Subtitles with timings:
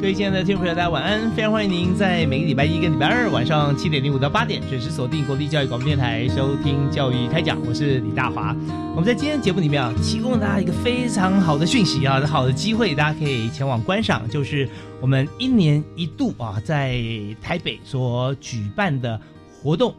[0.00, 1.30] 各位亲爱的听众朋友，大家晚安！
[1.32, 8.56] 非常欢迎您在每个礼拜一跟礼拜二晚上七点零五到八点准时锁定国立教育广播电台收听《教育开讲》，我是李大华。
[8.92, 14.66] 我们在今天节目里面啊，提供了大家一个非常好的讯息啊，好的机会，大家可以前往观赏，就是
[15.02, 16.98] 我们一年一度啊，在
[17.42, 19.20] 台北所举办的
[19.62, 19.94] 活动。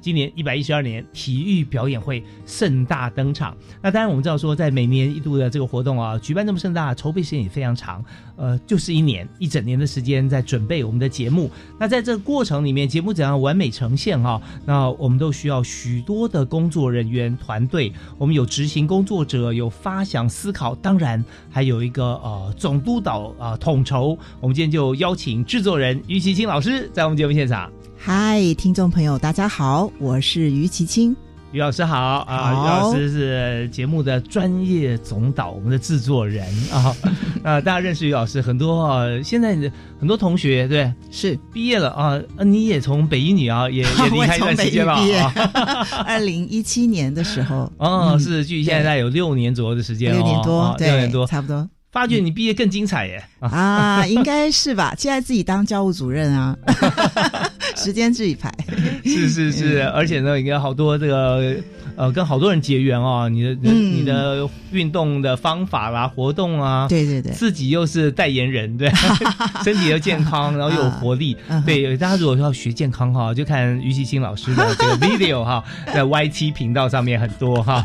[0.00, 3.56] 今年一百一十二年体育表演会盛大登场。
[3.82, 8.04] 那当然，我们知道说，在每年一度的这个活动啊，举办这么盛大，筹备时间也非常长。
[8.36, 11.50] 呃，就是一年一整年的时间在准备我们的节目。
[11.78, 14.40] 那在这个过程里面，节目怎样完美呈现哈？
[14.64, 17.92] 那我们都需要许多的工作人员团队。
[18.16, 24.18] 我们有执行工作者，有发想思考，当然还有一个呃总督导啊统筹。
[24.40, 27.70] 我们今天就邀请制作人于其清老师在我们节目现场。
[28.02, 31.14] 嗨，听众朋友，大家好，我是于其清，
[31.52, 36.96] 于老师好啊，于老师是节目的专业总导，我们的制作人啊，
[37.44, 39.54] 啊，大家认识于老师很多啊，现在
[39.98, 40.90] 很多同学对。
[41.10, 41.38] 是。
[41.52, 51.68] 毕业了啊，你也从北医女啊也 也离开一段时间了啊， 二零一七年的时候，哦，是距现在有六年左右的时间，六年多，六年多，差不多。
[51.92, 53.22] 发觉你毕业更精彩耶！
[53.40, 54.94] 啊，应该是吧？
[54.98, 56.56] 现在自己当教务主任啊，
[57.76, 58.52] 时间自己排。
[59.04, 61.56] 是是是，而且呢，应该好多这个。
[61.96, 68.90] 呃，跟好多人结缘哦，你的你的运动的方法啦，活动啊，对对对，自己又是代言人，对，
[69.62, 71.36] 身体又健康，然后又有活力，
[71.66, 75.62] 对，大家如果要学健康哈，就看于其清老师的这个 video 哈，
[75.92, 77.82] 在 YT 频道上面很多哈，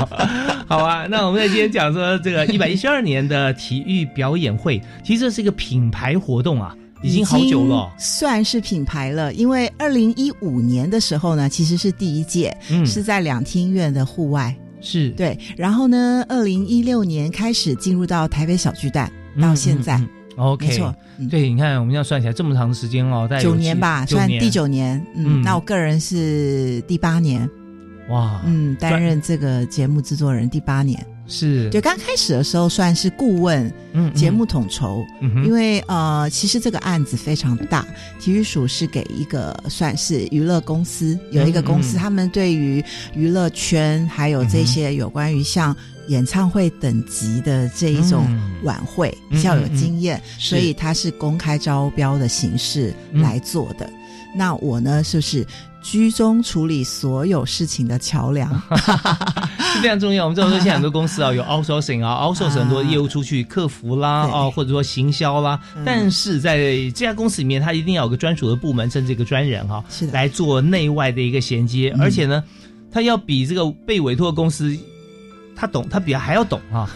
[0.66, 6.76] 好啊，那我们在今天讲说这个一百一十二年的体育表演会，其实这是一个品牌活动啊。
[7.04, 9.32] 已经好久了，算是品牌了。
[9.34, 15.38] 因为二零一五年的时候呢，其实是第一届，嗯是在两厅院的户外，是对。
[15.56, 20.02] 然后呢，二零一六年开始进入到台北小巨蛋，到现在
[20.36, 20.96] ，OK，没错。
[21.30, 25.00] 对，你看我们要算起来这么长的时间哦，在九年吧，算第九年。
[25.16, 27.48] 嗯，那我个人是第八年，
[28.10, 31.06] 哇，嗯，担任这个节目制作人第八年。
[31.28, 31.70] 是。
[31.70, 37.86] 对，刚开始的时候算是顾问，嗯，节目统筹，因为呃，其实这个案子非常大，
[38.20, 45.76] 体育署是给一个算是娱乐公司，有一个公司，他们对于娱乐圈还有这些有关于像
[46.08, 48.26] 演唱会等级的这一种
[48.64, 53.90] 晚会比较有经验，所以他是公开招标的形式来做的。
[54.36, 55.46] 那我呢，就是。
[55.86, 58.50] 居中处理所有事情的桥梁
[59.72, 60.24] 是非常重要。
[60.24, 65.60] 我们知道说，现在很多公司啊，有 outsourcing 啊，outsourcing 很多业务出去，客服啦，哦，或者说行销啦。
[65.86, 71.94] 但是在这家公司里面，它一定要有个专属的部门，甚至一个专人哈，来做内外的一个衔接。
[72.00, 72.44] 而且呢，
[72.92, 74.76] 他要比这个被委托的公司。
[75.56, 76.90] 他懂，他比还要懂啊，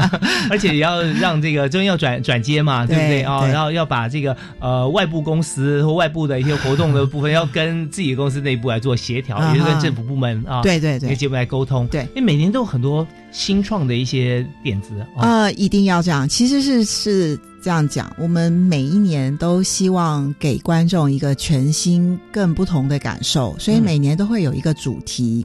[0.50, 3.46] 而且也要让这个真要转转接嘛，对不对啊？
[3.46, 11.86] 然后要把这个呃外部公司或外部的一些活动的部分，要跟自己的公司内部来做协调，也是跟政府部门啊，对对对，节目来沟通。
[11.88, 16.28] 对，因为每年都有很多新创的一些点子啊，一定要这样。
[16.28, 17.38] 其实是是。
[17.66, 25.44] 这样讲，我们每一年都希望给观众一个全新、更不同的感受，所以每年都会有一个主题。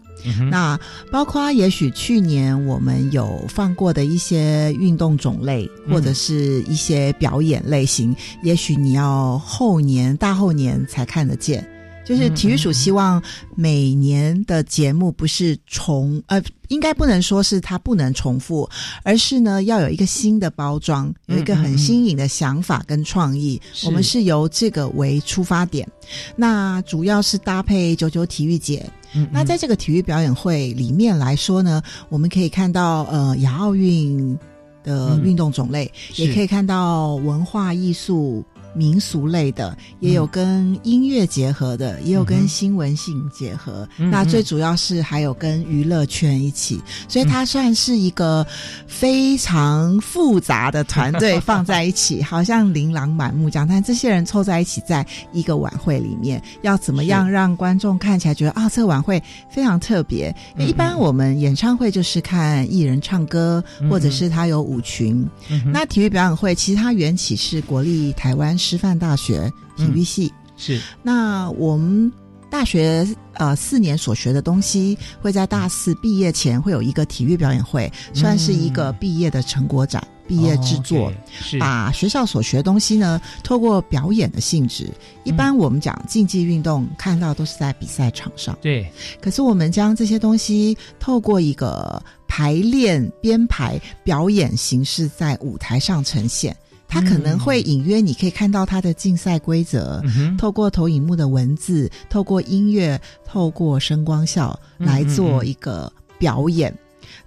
[0.52, 0.80] 那
[1.12, 11.68] 包括也许去年我们有放过的一些运动种类，或者是一些表演类型，也许你要后年、大后年才看得见。
[12.04, 13.22] 就是体育署希望
[13.56, 18.70] 每年的节目不是重呃，应该不能说是它不能重复，
[19.04, 23.62] 而是呢要有一个新的包装，有一个很新颖的想法跟创意。
[23.86, 25.88] 我们是由这个为出发点，
[26.36, 28.86] 那主要是搭配九九体育节。
[29.30, 34.38] 那在这个体育表演会里面来说呢，我们可以看到呃亚奥运
[34.84, 38.44] 的运动种类，也可以看到文化艺术。
[38.74, 43.88] 民俗类的，也有跟音乐结合的，也有跟新闻性结合。
[43.98, 48.46] 那最主要是还有跟娱乐圈一起，所以它算是一个
[48.88, 53.68] 非常复杂的团队放在一起，好像琳琅满目这样。
[53.68, 60.34] 但这些人凑在一起，在一个晚会里面，要怎么样让观众看起来觉得啊，这个晚会非常特别？
[60.58, 65.28] 因为一般我们演唱会就是看艺人唱歌，嗯或者是他有舞群。
[65.50, 70.32] 嗯那体育表演会其实它缘起是国立台湾师范大学体育系。
[70.56, 70.80] 是。
[71.02, 72.12] 那我们
[72.50, 81.12] 大学呃四年所学的东西，会在大四毕业前会有一个体育表演会，算是一个毕业的成果展、毕业制作。
[81.58, 84.90] 把学校所学的东西呢，透过表演的性质，
[85.24, 88.86] 一般我们讲竞技运动看到都是在比赛场上，对，
[89.22, 96.56] 可是我们将这些东西透过一个排练、编排、表演形式在舞台上呈现。
[96.92, 106.78] 它可能会隐约，你可以看到它的竞赛规则，嗯，透过投影幕的文字，透过音乐，透过声光效嗯来做一个表演。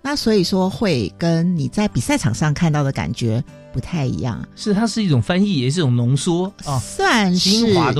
[0.02, 6.78] 那所以说，会跟你在比赛场上看到的感觉不太一样，是它是一种翻译，也是一种浓缩啊。
[6.78, 7.50] 算是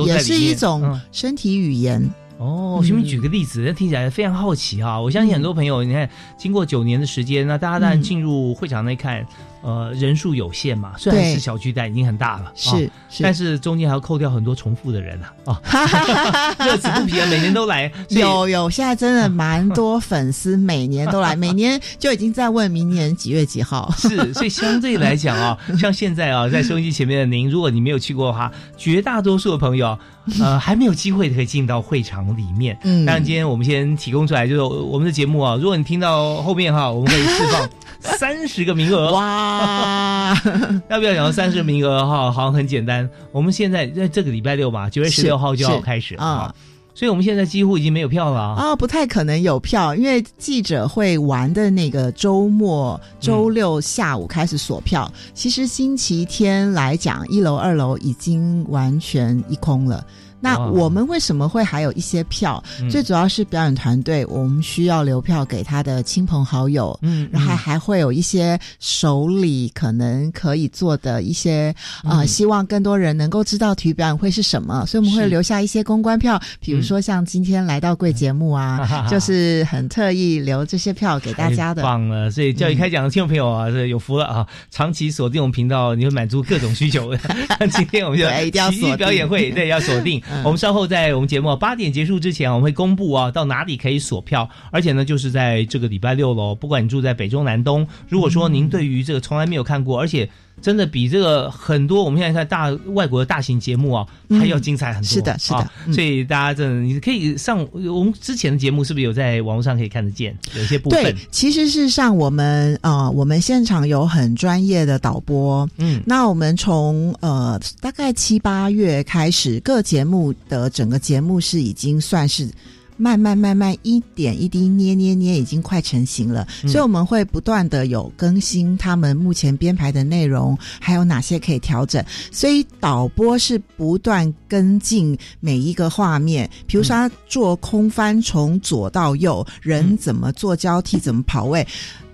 [0.05, 1.99] 也是一种嗯身体语言。
[2.37, 6.07] 哦，嗯请你举个例子，那听起来非常好奇哈、我相信很多朋友，你看，
[6.37, 9.25] 经过九年的时间，那大家当然嗯进入会场内看，
[9.65, 12.87] 呃，人数有限嘛，虽然是小巨蛋已经很大了，是
[13.19, 23.91] 但是中间还要扣掉很多重复的人啊， 啊，乐此不疲啊，每年都来，有有，现在真的蛮多粉丝每年都来， 每年就已经在问明年几月几号。
[23.97, 29.97] 是，所以相对来讲啊， 像现在啊，在收音机前面的您，如果你没有去过的话，绝大多数的朋友，
[30.41, 32.77] 呃，还没有机会可以进到会场里面。
[32.83, 37.69] 嗯当然，今天我们先提供出来，就是我们的节目啊，如果你听到后面哈，我们会释放
[38.17, 39.11] 三十个名额。
[39.11, 40.33] 哇，
[40.89, 42.31] 要不要讲到三十个名额哈？
[42.31, 43.09] 好像很简单。
[43.31, 46.55] 我们现在在这个礼拜六嘛，九月十六号就要开始啊啊，
[46.95, 48.55] 所以我们现在几乎已经没有票了啊。
[48.71, 55.11] 哦，不太可能有票，因为记者会玩的那个周末，周六下午开始锁票。
[55.33, 60.03] 其实星期天来讲，一楼、二楼已经完全一空了。
[60.45, 62.63] 那我们为什么会还有一些票？
[62.79, 66.97] 嗯最主要是表演团队，我们需要留票给他的亲朋好友。
[67.01, 81.81] 嗯然后还还会有一些手里，可能可以做的一些啊，嗯希望更多人能够知道体育表演会是什么，所以我们会留下一些公关票，比如说像今天来到贵节目啊，就是很特意留这些票给大家的。
[81.81, 82.29] 太棒了！
[82.31, 84.45] 所以教育开讲的听众朋友啊，这有福了啊！
[84.69, 87.13] 长期锁定我们频道，你会满足各种需求。
[87.73, 90.21] 今天我们就对一定要体育锁定表演会，对，要锁定。
[90.35, 96.53] 嗯我们稍后在我们节目八点结束之前，我们会公布啊，到哪里可以锁票，而且呢，就是在这个礼拜六喽。
[96.53, 100.29] 不管你住在北中南东，如果说您对于这个从来没有看过，而且
[100.61, 105.07] 真的比这个很多我们现在看大外国的大型节目啊，嗯还要精彩很多。
[105.07, 110.35] 是的是的啊嗯所以大家真的你可以上我们之前的节目，是不是有在网络上可以看得见？
[110.55, 122.49] 有一些部分对，，其实事实上我们呃，我们现场有很专业的导播，嗯那我们从呃大概七八月开始，各节目的整个节目是已经算是。
[122.97, 126.47] 慢慢慢慢一点一滴捏捏捏，已经快成型了。
[126.63, 132.03] 嗯所以我们会不断的有更新他们目前编排的内容，还有哪些可以调整。
[132.31, 141.65] 所以导播是不断跟进每一个画面，比如说他做空翻从左到右，人怎么做交替，怎么跑位。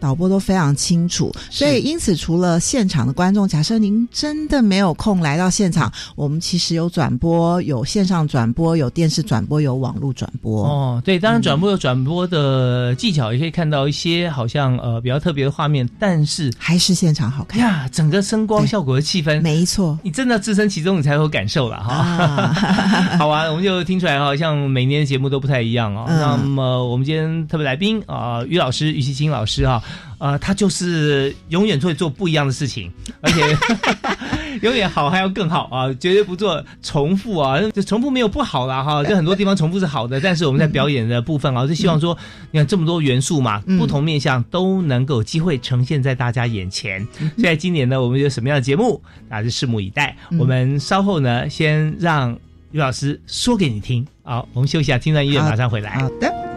[0.02, 10.66] 导播都非常清楚，所以因此除了现场的观众，假设您真的没有空来到现场，我们其实有转播，有线上转播，有电视转播，有网络转播。
[10.66, 20.00] 哦，对，当然转播有转播的技巧，也可以看到一些好像呃比较特别的画面，但是还是现场好看，哎呀，整个声光效果的气氛，没错。
[20.02, 21.94] 你真的置身其中，你才有感受了哈。
[21.94, 22.54] 啊，
[23.20, 26.06] 好啊，我们就听出来哈，像每年的节目都不太一样哦。
[26.08, 26.20] 嗯。
[26.20, 29.84] 那么我们今天特别来宾啊、于老师于其清老师啊，
[30.18, 33.58] 呃，他就是永远会做不一样的事情， 而且
[34.62, 37.60] 永远好还要更好啊，绝对不做重复啊。
[37.72, 42.16] 就重复没有不好啦哈，就很多地方重复是好的， 但是我们在表演的部分啊，就希望说，
[42.52, 47.06] 你看这么多元素嘛，嗯不同面向都能够有机会呈现在大家眼前。
[47.18, 50.16] 所以在今年呢，我们有什么样的节目，大家就拭目以待。
[50.30, 52.38] 嗯我们稍后呢，先让
[52.72, 54.06] 于老师说给你听。
[54.24, 55.98] 好，我们休息一下，听段音乐，马上回来。
[55.98, 56.51] 好的。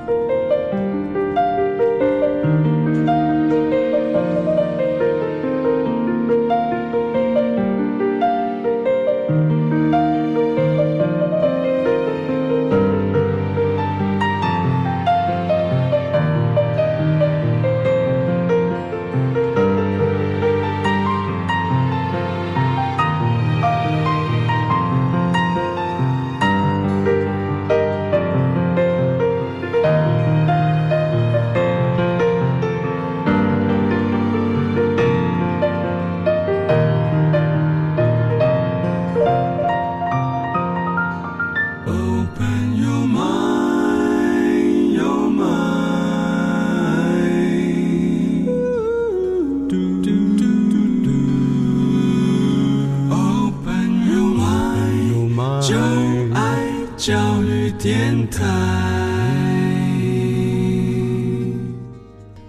[57.78, 58.42] 电台。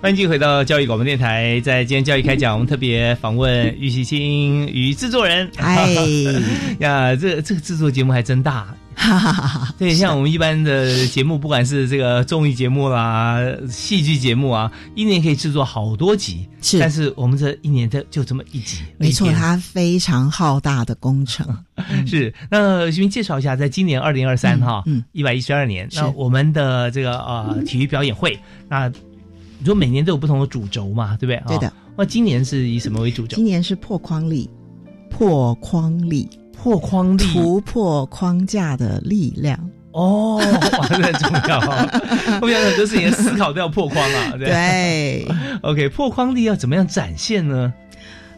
[0.01, 5.49] 欢迎继续回到教育广播电台，在今天教育开讲，我们特别访问玉溪清与制作人。
[5.57, 5.95] 哎
[6.79, 8.67] 呀，这这个制作节目还真大。
[9.05, 9.75] 哈哈哈哈！
[9.77, 16.47] 对，像我们一般的节目，不管是这个综艺节目啦、戏剧节目啊，一年可以制作好多集。
[16.61, 18.79] 是，但是我们这一年的就这么一集。
[18.97, 21.45] 没错，它非常浩大的工程。
[22.07, 28.91] 是，那徐明介绍一下，在今年二零二三哈，嗯，一百一十二年，那我们的这个呃体育表演会，那。
[29.57, 31.57] 你说每年都有不同的主轴嘛，对不对？
[31.57, 31.73] 对的。
[31.97, 33.37] 那今年是以什么为主轴？
[33.37, 34.49] 今年是破框力，
[35.09, 39.59] 破框力，破框力，突破框架的力量。
[39.91, 40.35] 哦，
[40.77, 41.59] 哇，这很重要。
[42.41, 44.33] 我想很多事情思考都要破框啊。
[44.39, 45.25] 对。
[45.61, 47.73] OK，破框力要怎么样展现呢？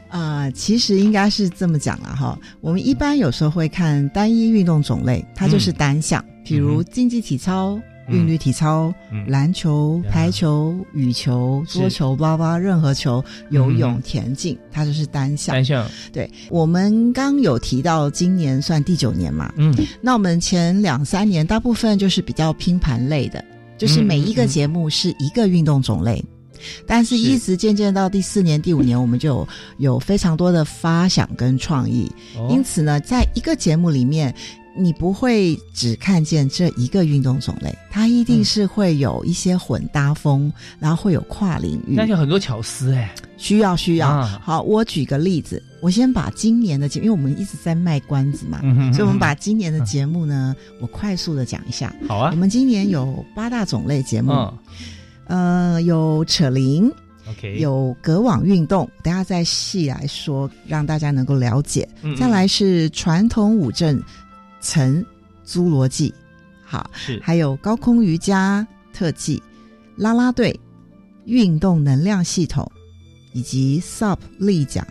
[0.09, 2.38] 啊，其实应该是这么讲了哈。
[2.62, 7.79] 我们一般有时候会看单一运动种类，它就是单项，比如竞技体操。
[8.10, 8.94] 韵律体操、
[9.28, 15.56] 篮球、排球、羽球、桌球，包包任何球，游泳、田径，它就是单项。
[15.56, 15.90] 单项。
[16.14, 19.54] 对，我们刚有提到，今年算第九年嘛。
[19.58, 19.76] 嗯。
[20.02, 23.44] 那我们前两三年大部分就是比较拼盘类的，
[23.78, 26.24] 就是每一个节目是一个运动种类，
[26.86, 29.46] 但是一直渐渐到第四年、第五年，我们就
[29.78, 32.10] 有非常多的发想跟创意。
[32.50, 34.34] 因此呢，在一个节目里面。
[34.77, 41.96] 你不会只看见这一个运动种类，它一定是会有一些混搭风，然后会有跨领域。
[41.96, 44.24] 那有很多巧思哎，需要需要。
[44.24, 48.62] 好，我举个例子，我先把今年的节，因为我们一直在卖关子嘛，
[48.93, 51.93] 所以我们把今年的节目呢，我快速的讲一下。
[52.07, 54.31] 好啊，我们今年有八大种类节目，
[55.25, 56.91] 呃，有扯铃
[57.29, 61.88] ，OK，有隔网运动，等下再细来说，让大家能够了解。
[62.17, 64.01] 再来是传统舞阵。
[64.60, 65.06] 层
[65.46, 66.14] 侏罗纪，
[66.64, 69.42] 好，是还有高空瑜伽特技、
[69.96, 70.60] 啦啦队、
[71.26, 72.70] 运动能量系统，
[73.34, 74.86] 以及 SUP 立桨，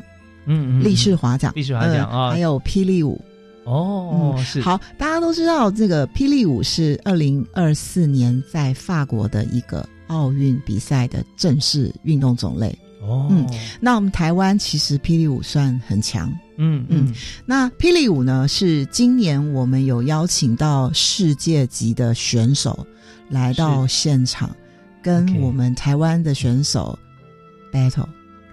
[0.47, 3.21] 嗯，立式滑桨，立式滑桨啊，还有霹雳舞。
[3.65, 12.79] 哦，是好，大家都知道这个霹雳舞是二零二四年在法国的一个奥运比赛的正式运动种类。
[13.07, 13.47] 哦，嗯，
[13.81, 16.33] 那我们台湾其实霹雳舞算很强。
[16.59, 17.13] 嗯嗯，
[17.45, 18.49] 那霹雳舞呢？
[18.49, 22.87] 是今年我们有邀请到世界级的选手
[23.29, 24.51] 来到现场，
[25.03, 26.99] 跟我们台湾的选手
[27.73, 28.07] battle。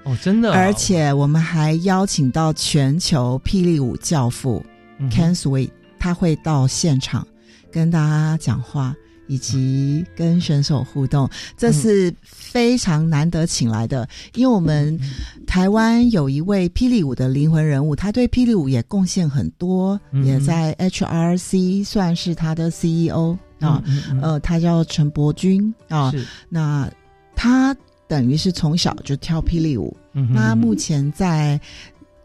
[0.03, 0.51] 哦，真的！
[0.51, 4.61] 而且我们还邀请到全球霹雳舞教父
[5.09, 7.25] Ken Sweet，他会到现场
[7.71, 8.93] 跟大家讲话。
[9.27, 14.07] 以及跟选手互动，这是非常难得请来的。
[14.35, 14.99] 因为我们
[15.47, 23.81] 台湾有一位霹雳舞的灵魂人物，他对霹雳舞也贡献很多，也在 HRC 算是他的 CEO 啊。
[24.21, 26.11] 呃，他叫陈伯君啊。
[26.49, 26.91] 那
[27.35, 27.75] 他
[28.07, 29.95] 等于是从小就跳霹雳舞。
[30.11, 31.59] 那目前在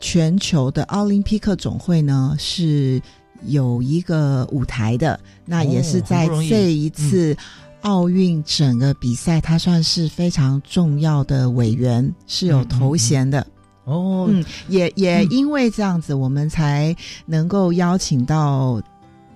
[0.00, 3.00] 全球的奥林匹克总会呢是。
[3.46, 7.36] 有一个舞台的，那也是在这一次
[7.82, 13.46] 奥运整个比赛，他算是非常重要的委员，是有头衔的。
[13.84, 14.26] 哦。
[14.30, 18.82] 嗯，也也因为这样子，我们才能够邀请到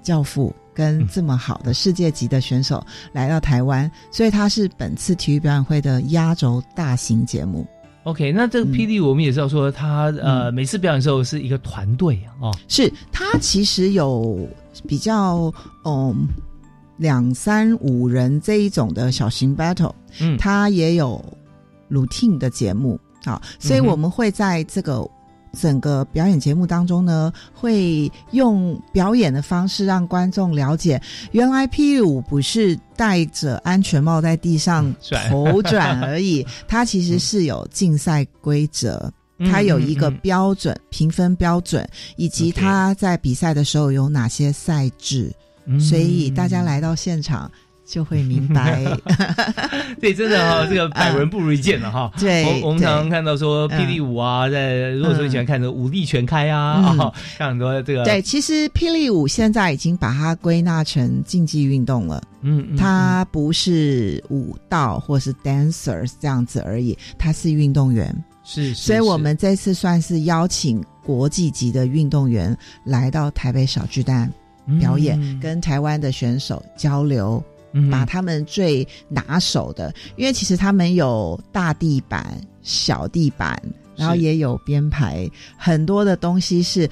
[0.03, 7.67] 教父跟这么好的世界级的选手来到台湾，所以他是本次体育表演会的压轴大型节目。
[8.05, 14.49] OK，那这个霹雳我们也知道说，他呃每次表演的时候是一个团队啊，哦，是他其实有
[14.87, 15.53] 比较
[15.85, 16.27] 嗯
[16.97, 21.25] 两三五人这一种的小型 battle，嗯，他也有
[21.91, 25.09] routine 的节目啊，所以我们会在这个。
[25.53, 31.01] 整个表演节目当中呢，会用表演的方式让观众了解，
[31.33, 34.95] 原来 P 舞不是戴着安全帽在地上
[35.29, 39.13] 头转而已， 它其实是有竞赛规则，
[39.51, 45.33] 它有一个标准评分标准，以及它在比赛的时候有哪些赛制，
[45.79, 47.51] 所以大家来到现场。
[47.85, 48.83] 就会明白，
[50.01, 52.11] 对，真的哈，这个百闻不如一见了哈。
[52.19, 58.05] 对，我我们常常看到说霹雳舞啊，在如果说你喜欢看的武力全开啊，看很多这个。
[58.05, 62.23] 对，其实霹雳舞现在已经把它归纳成竞技运动了。
[62.43, 68.15] 嗯，它不是舞蹈或是 dancers 这样子而已，它是运动员。
[68.45, 74.33] 是，所以我们这次算是邀请国际级的运动员来到台北小巨蛋
[74.81, 77.43] 表演，跟台湾的选手交流。
[77.91, 83.61] 把他们最拿手的，因为其实他们有大地板、小地板，
[83.97, 86.89] 然后也有编排，很多的东西是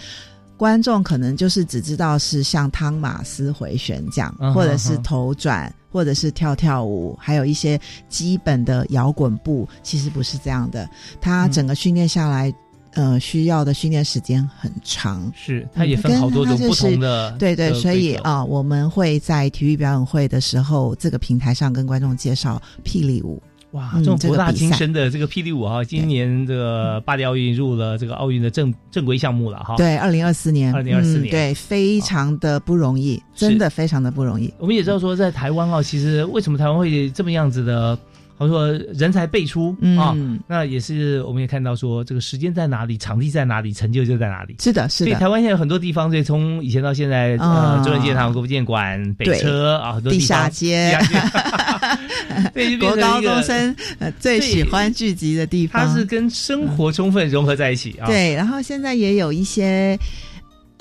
[0.57, 10.89] 观众可能就是只知道是像汤马斯回旋这样，嗯或者是嗯头转，或者是跳跳舞，还有一些基本的摇滚步，其实不是这样的。
[11.21, 11.53] 他嗯。
[11.53, 12.53] 整个训练下来，
[12.95, 15.33] 呃，需要的训练时间很长。
[15.35, 23.43] 是，它也分好多种不它就是同的对对，所以啊、我们会在体育表演会的时候，这个平台上跟观众介绍霹雳舞。
[23.73, 34.53] 哇，嗯这种博大精深的这个霹雳舞哈，今年这个巴黎奥运入了这个奥运的正正规项目了哈。，对，二零二四年，2024嗯年对，非常的不容易，真的非常的不容易。
[34.59, 37.97] 我们也知道说，在台湾啊，其实为什么台湾会这么样子的，
[38.41, 44.57] 好像说人才辈出啊，嗯，那也是我们也看到说，这个时间在哪里，场地在哪里，成就就在哪里。
[44.59, 49.39] 是的，是的，所以台湾现在有很多地方，所以从以前到现在，啊呃，中正纪念堂、国父纪念馆、北对。
[49.41, 50.97] 车啊，很多地地方下街。
[50.99, 52.51] 地下街。
[52.55, 55.87] 对，就变国高中生呃最喜欢聚集的地方。
[55.87, 59.99] 它是跟生活充分融合在一起啊。，对，然后现在也有一些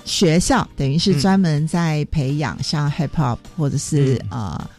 [0.06, 1.20] 学校，等于是嗯。
[1.20, 4.40] 专门在培养像 hip hop 或者是、嗯。
[4.40, 4.70] 呃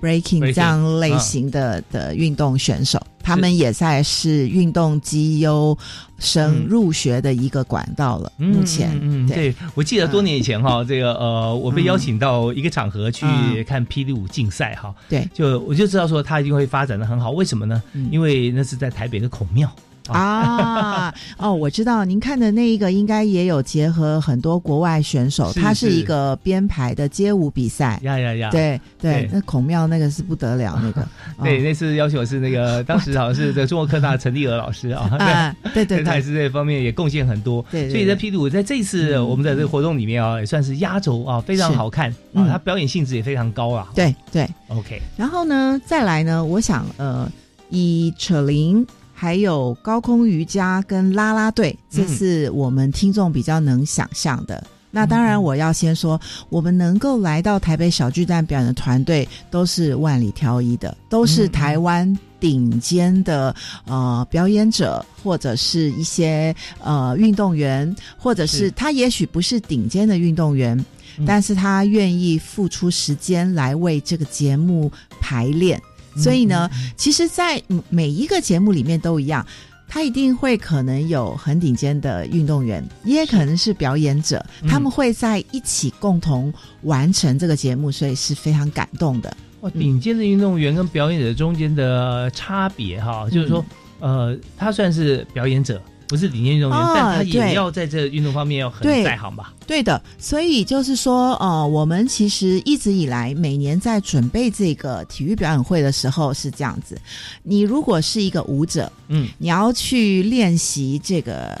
[0.00, 5.76] breaking 这样类型的、的运动选手，他们也在是运动绩优
[6.18, 8.32] 生嗯入学的一个管道了。
[8.36, 9.36] 目前，嗯，嗯对。
[9.36, 13.64] 对，我记得多年以前哈，这个呃，我被邀请到一个场合去嗯。
[13.64, 17.82] 看霹雳舞竞赛哈，对，就我就知道说他一定会发展的很好，为什么呢？
[17.92, 18.08] 嗯。
[18.10, 19.70] 因为那是在台北的孔庙。
[20.12, 27.98] 啊，哦，我知道您看的那一个应该也有结合很多国外选手，是它是一个编排的街舞比赛。
[28.02, 28.50] 呀呀呀！
[28.50, 31.06] 对对对，那孔庙那个是不得了，那个
[31.42, 37.64] 对，哦那次邀请我是那个 当时好像是这个中国科大陈立娥老师啊，啊，对对对， 他也是这方面也贡献很多。
[37.70, 43.88] 对对所以在对霹雳舞在这次嗯我们的这个活动里面啊，也算是压轴啊，非常好看啊，嗯他表演性质也非常高啊。
[43.94, 44.48] 对对。
[44.68, 47.30] ，OK，然后呢，再来呢，我想呃，
[47.70, 48.86] 以扯铃。
[49.20, 54.64] 还有高空瑜伽跟啦啦队，这嗯是我们听众比较能想象的。
[54.90, 63.54] 那当然，我要先说，我们能够来到台北小巨蛋表演的团队，都是万里挑一的，都是嗯台湾顶尖的
[63.84, 70.74] 呃表演者，或者是一些呃运动员，或者是是他也许不是顶尖的运动员，
[71.18, 75.78] 嗯但是他愿意付出时间来为这个节目排练。
[76.16, 79.46] 所以呢，其实，在嗯每一个节目里面都一样，
[79.88, 89.36] 他一定会可能有很顶尖的运动员，也可能是表演者，嗯他们会在一起共同完成这个节目，所以是非常感动的。
[89.60, 93.64] 哇，顶尖的运动员跟表演者中间的差别哈，就是说，
[93.98, 99.54] 呃，他算是表演者，不是理念运动员，哦但他也要在这运动方面要很在行吧？
[99.66, 107.00] 对的，所以就是说，呃，我们其实一直以来每年在准备这个体育表演会的时候是这样子：
[107.44, 111.56] 你如果是一个舞者，嗯，你要去练习这个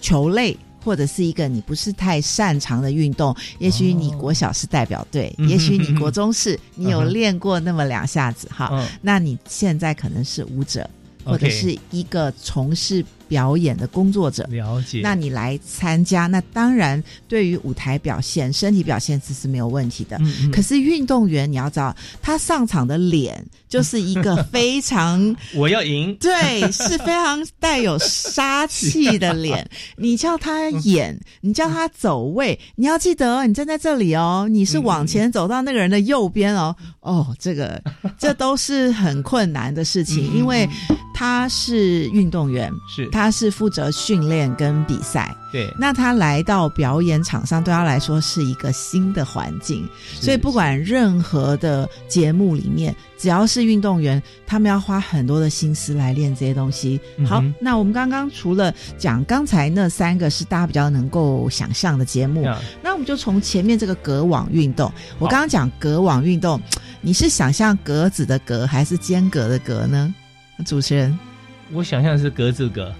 [0.00, 0.54] 球类。
[0.84, 8.68] 或者是一个你不是太擅长的运动，也许你国小是代表队，嗯也许你国中是，你有 练过那么两下子哈。
[8.70, 10.86] 嗯那你现在可能是舞者，
[11.24, 15.00] 或者是一个从事表演的工作者，了解。
[15.02, 20.16] 那你来参加，那当然对于舞台表现、身体表现这是没有问题的。
[20.20, 29.68] 嗯嗯可是运动员，你要知道，他上场的脸就是一个非常 我要赢， 对，是非常带有杀气的脸。
[29.96, 36.74] 你叫他演，你叫他走位，你要记得哦，你站在这里哦，你是往前走到那个人的右边哦。
[37.00, 37.82] 哦，这个
[38.18, 40.68] 这都是很困难的事情，因为
[41.14, 43.06] 他是运动员，是。
[43.10, 45.34] 他是负责训练跟比赛。
[45.52, 57.00] 对，那他来到表演场上，对他来说是一个新的环境，所以不管任何的节目里面，只要是运动员，他们要花很多的心思来练这些东西。
[57.24, 66.60] 好那我们刚刚除了讲刚才那三个是大家比较能够想象的节目，呀那我们就从前面这个隔网运动，我刚刚讲隔网运动，
[67.00, 70.12] 你是想象格子的格还是间隔的隔呢？
[70.64, 71.18] 主持人，
[71.72, 72.92] 我想象是格子格，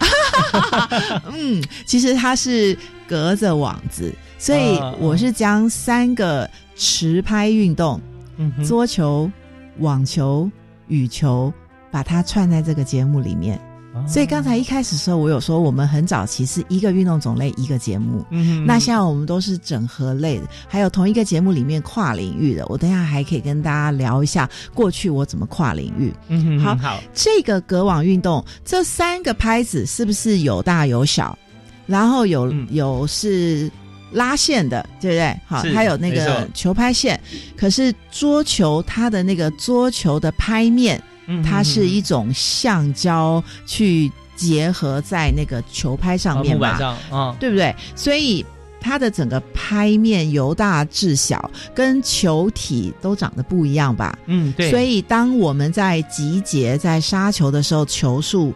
[1.33, 8.01] 嗯，其实它是隔着网子，所以啊我是将三个持拍运动
[8.37, 9.31] 嗯桌球、
[9.79, 10.51] 网球、
[10.89, 11.53] 羽球，
[11.91, 13.61] 把它串在这个节目里面。
[13.95, 18.25] 哦所以刚才一开始的时候，我有说我们很早期是一个运动种类一个节目。
[18.31, 22.67] 嗯那现在我们都是整合类的，还有同一个节目里面跨领域的。
[22.67, 26.13] 我等一下还可以跟大家聊一下过去我怎么跨领域。
[26.29, 31.39] 嗯哼好好，这个隔网运动，这三个拍子是不是有大有小？
[31.87, 33.71] 然后有、嗯有是
[34.11, 35.41] 拉线的，对不对？
[35.47, 37.21] 好，是它有那个球拍线。
[37.57, 47.75] 可是桌球它的那个桌球的拍面，嗯它是一种橡胶去结合在那个球拍上面嘛啊木板，上啊，对不对？
[47.95, 48.45] 所以
[48.81, 54.19] 它的整个拍面由大至小，跟球体都长得不一样吧？
[54.27, 54.71] 嗯，对。
[54.71, 58.53] 所以当我们在集结在杀球的时候，球数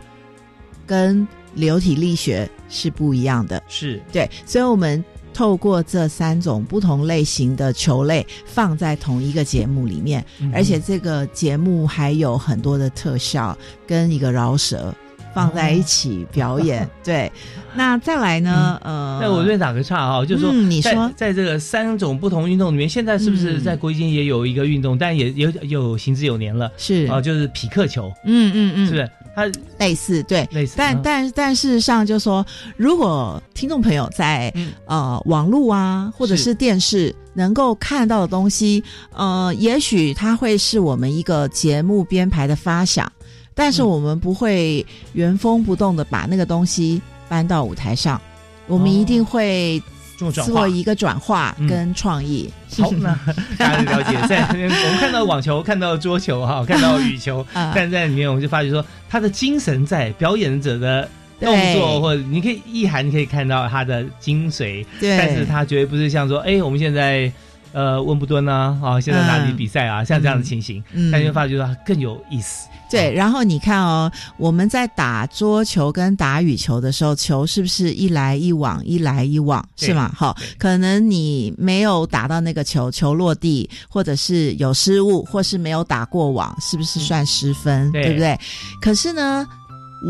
[0.87, 3.63] 跟流体力学是不一样的。
[3.69, 5.03] 是对，所以我们
[5.39, 14.93] 透过这三种不同类型的球类放在同一个节目里面，嗯而且这个节目还有很多的特效跟一个饶舌。
[15.35, 17.31] 放在一起表演， 对。
[17.77, 18.81] 那再来呢？
[18.83, 29.11] 呃，那我这边打个岔哈，就是说，嗯你说在这个三种不同运动里面，现在是不是嗯在国际间也有一个运动，但也有有行之有年了是啊，就是匹克球，嗯嗯嗯，是不是？
[29.39, 31.01] 它类似对，类似，但嗯。
[31.03, 32.45] 但但事实上，就说
[32.77, 34.73] 如果听众朋友在、嗯。
[34.87, 36.55] 呃网络啊，或者是是。
[36.55, 38.83] 电视能够看到的东西，
[39.15, 43.11] 呃，也许它会是我们一个节目编排的发想，
[43.55, 43.89] 但是嗯。
[43.89, 48.21] 我们不会原封不动的把那个东西搬到舞台上，
[48.67, 49.81] 我们一定会
[50.19, 50.69] 做。
[50.69, 52.51] 一个转化嗯跟创意。
[52.79, 53.19] 好，那
[53.59, 61.09] 大家了解，在我们看到网球，看到桌球哈，看到羽球， 啊但在里面我们就发觉说，他的精神在表演者的
[61.41, 67.33] 动作，或者你可以意涵，你可以看到他的精髓，对，但是他绝对不是像说，哎，我们现在
[67.73, 72.69] 呃温布顿啊，啊，现在哪里比赛啊，像这样的情形，嗯但你会发觉到它更有意思。
[72.91, 80.11] 对，然后你看哦，我们在打桌球跟打羽球的时候，球是不是一来一往，一来一往，是吗？
[80.17, 87.93] 好，可能你没有打到那个球，球落地，或者是有失误，或是没有打过网，是不是算失分？
[87.93, 88.41] 对对不对？
[88.81, 89.47] 可是呢，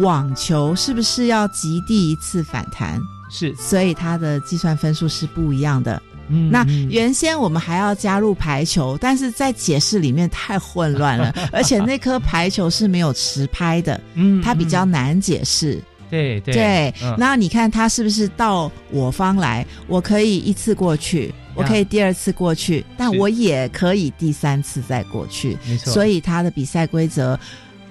[0.03, 3.01] 网球是不是要极地一次反弹？
[3.29, 6.01] 是，所以它的计算分数是不一样的。
[6.29, 15.83] 那原先我们还要加入排球，但是在解释里面太混乱了， 而且那颗排球是没有持拍的，嗯它比较嗯难解释。
[16.11, 25.59] 对对对，嗯那你看它是不是到我方来，我可以一次过去，我可以第二次过去，但我也可以第三次再过去。
[25.67, 27.39] 没错，所以它的比赛规则。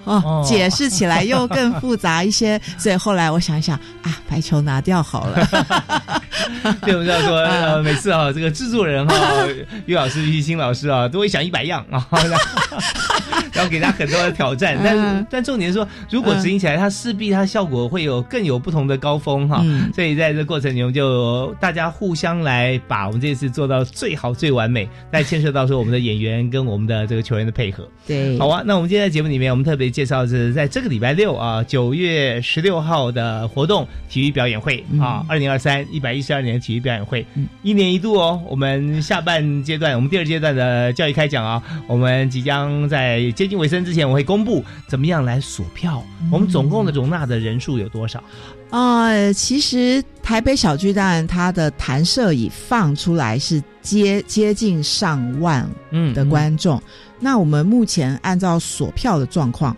[0.03, 6.21] 哦哦，解释起来又更复杂一些， 所以后来我想一想啊，排球拿掉好了。
[6.81, 9.15] 对，我们要说，嗯呃，每次啊，这个制作人哈，
[9.85, 12.05] 于老师、于新老师啊，都会想一百样啊，
[13.53, 14.77] 然后给他很多的挑战。
[14.83, 19.61] 但但重点是说，如果执行起来，它势必它效果会有更有不同的高峰哈。
[19.63, 27.87] 嗯所以在这过程中，就大家互相来把我们这次做到最好、最完美，但牵涉到说我们的演员跟我们的这个球员的配合。
[28.05, 38.41] 对，好啊，那我们今天在节目里面，我们特别介绍的是在这个礼拜六啊，九月十六号的活动体育表演会啊，二零二三一百一十二年体育表演会，嗯一年一度哦。
[38.47, 48.23] 我们下半阶段，我们第二阶段的教育开讲啊，我们即将在接近尾声之前，我会公布怎么样来锁票，我们总共的容纳的人数有多少？
[48.69, 56.81] 呃，其实台北小巨蛋它的弹射椅放出来是接接近上万嗯的观众。
[57.19, 59.75] 那我们目前按照锁票的状况，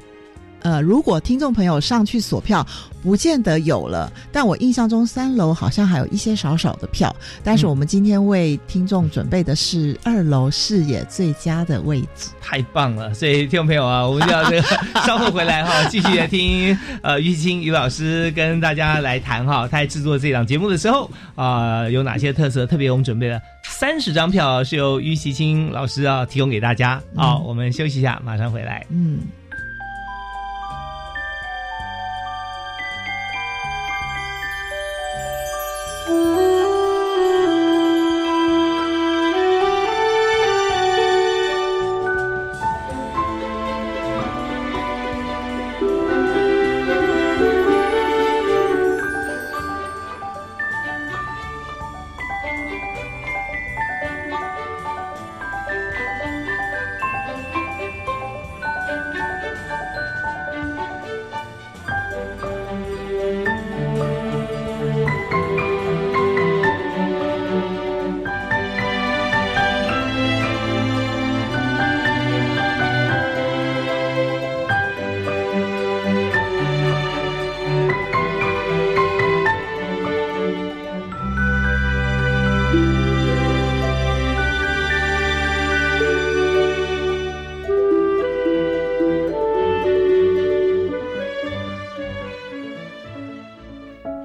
[0.61, 2.65] 呃，如果听众朋友上去索票，
[3.01, 7.15] 不见得有了，但我印象中三楼好像还有一些少少的票。
[7.43, 12.29] 但是嗯我们今天为听众准备的是二楼视野最佳的位置。
[12.41, 13.13] 太棒了！
[13.13, 14.67] 所以听众朋友啊，我们就要这个
[15.05, 22.65] 稍后回来哈，继续来听呃于青于老师跟大家来谈哈，他在制作这档节目的时候啊、有哪些特色？
[22.65, 27.01] 特别我们准备了三十张票是由于其清老师啊提供给大家。
[27.15, 28.85] 好、嗯我们休息一下，马上回来。
[28.89, 29.19] 嗯。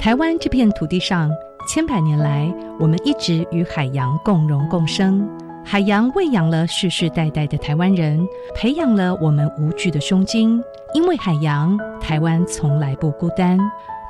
[0.05, 1.31] 台湾这片土地上，
[1.67, 5.27] 千百年来，我们一直与海洋共荣共生。
[5.65, 8.23] 海洋喂养了世世代代的台湾人，
[8.55, 10.63] 培养了我们无惧的胸襟。
[10.93, 13.59] 因为海洋，台湾从来不孤单。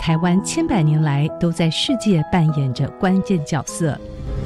[0.01, 3.97] 台湾千百年来都在世界扮演着关键角色。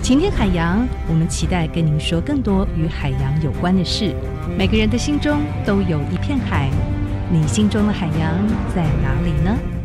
[0.03, 4.15] 晴天海洋，我们期待跟您说更多与海洋有关的事。
[4.59, 6.69] 每个人的心中都有一片海，
[7.33, 8.37] 你心中的海洋
[8.75, 9.78] 在哪里呢？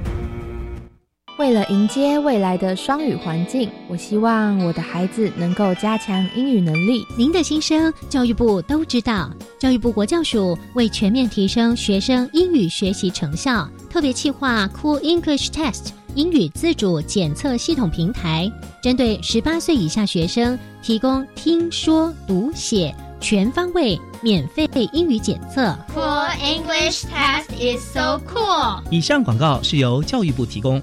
[1.53, 7.05] 为了迎接未来的双语环境，我希望我的孩子能够加强英语能力。
[7.15, 9.29] 您的心声，教育部都知道。
[9.59, 25.77] 教育部国教署为全面提升学生英语学习成效，特别企划 Cool English Test 英语自主检测系统平台，针对十八岁以下学生提供听说读写全方位免费英语检测。
[25.93, 28.81] Cool English Test is so cool。
[28.89, 30.81] 以上广告是由教育部提供。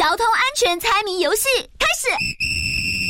[0.00, 1.42] 交通安全猜谜游戏
[1.78, 2.08] 开始。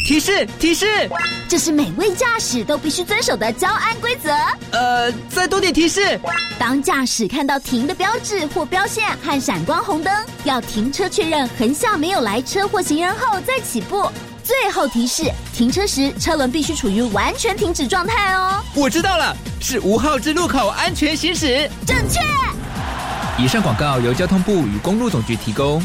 [0.05, 1.09] 提示提示，
[1.49, 4.29] 这是每位驾驶都必须遵守的交安规则。
[4.73, 6.19] 呃，再多点提示。
[6.59, 14.11] 当驾驶看到停的标志或标线和闪光红灯，要停车确认横向没有来车或行人后再起步。
[14.43, 18.61] 最后提示：停车时车轮必须处于完全停止状态哦。
[18.75, 21.71] 我知道了，是五号之路口安全行驶。
[21.87, 22.19] 正确。
[23.39, 25.81] 以上广告由交通部与公路总局提供。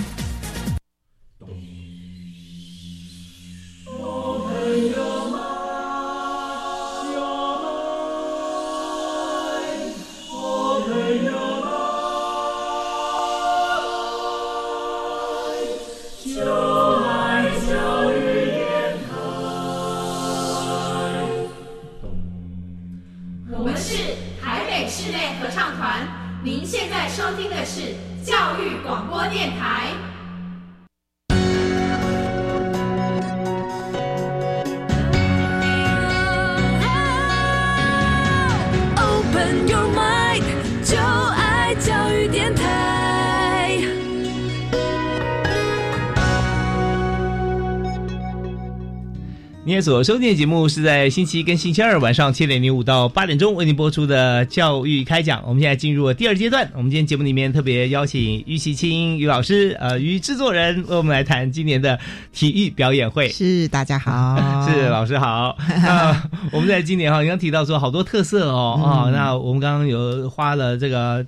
[49.76, 55.44] 你也所收听的节目是在星期一跟星期二晚上七点零五到八点钟为您播出的教育开讲。
[55.46, 62.00] 我们现在进入了第二阶段，我们今天节目里面特别邀请于其清于老师，呃，于制作人为我们来谈今年的
[62.32, 63.28] 体育表演会。
[63.28, 65.58] 是，大家好，是老师好。
[65.68, 71.26] 那 我们在今年哈，你刚提到说好多特色哦啊、嗯那我们刚刚有花了这个。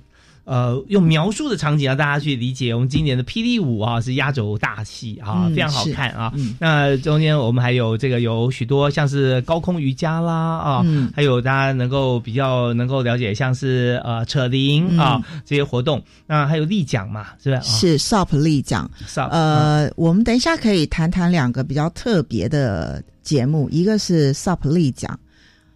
[0.48, 6.32] 呃，用描述的场景让大家去理解，我们今年的霹雳舞啊是压轴大戏啊，嗯非常好看啊。
[6.36, 16.02] 嗯那中间我们还有这个有许多像是高空瑜伽啦啊，嗯还有大家能够比较能够了解像是呃扯铃啊、这些活动。
[16.26, 17.58] 那还有立奖嘛，是吧？
[17.58, 18.90] 啊是 SOP 立奖。
[19.06, 25.20] SOP 呃，我们等一下可以谈谈两个比较特别的节目，一个是 SOP 立奖，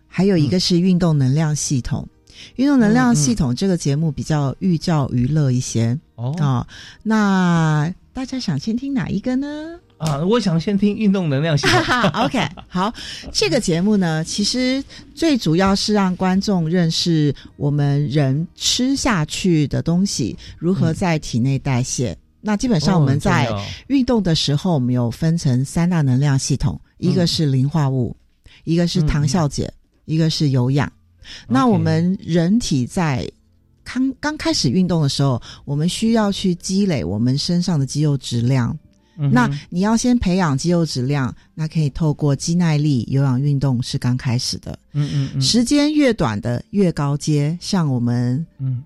[0.09, 2.09] 还有一个是运动能量系统。
[2.57, 6.67] 运动能量系统这个节目比较寓教于乐一些哦啊、
[7.03, 9.79] 那大家想先听哪一个呢？
[9.99, 11.79] 啊，我想先听运动能量系统。
[11.83, 12.93] 哈哈，OK，好，
[13.33, 14.83] 这个节目呢，其实
[15.15, 22.17] 最主要是让观众认识我们人吃下去的东西如何在体内代谢。
[22.41, 23.49] 那基本上我们在
[23.87, 28.17] 运动的时候，我们有分成三大能量系统，一个是磷化物，
[28.65, 29.73] 一个是糖酵解，
[30.05, 30.93] 一个是有氧。
[31.49, 33.31] 那我们人体在
[33.85, 38.71] 刚刚开始运动的时候，我们需要去积累我们身上的肌肉质量。
[39.19, 44.77] 嗯那你要先培养肌肉质量，那可以透过肌耐力、有氧运动是刚开始的。
[44.95, 48.83] 嗯嗯嗯，时间越短的越高阶，像我们嗯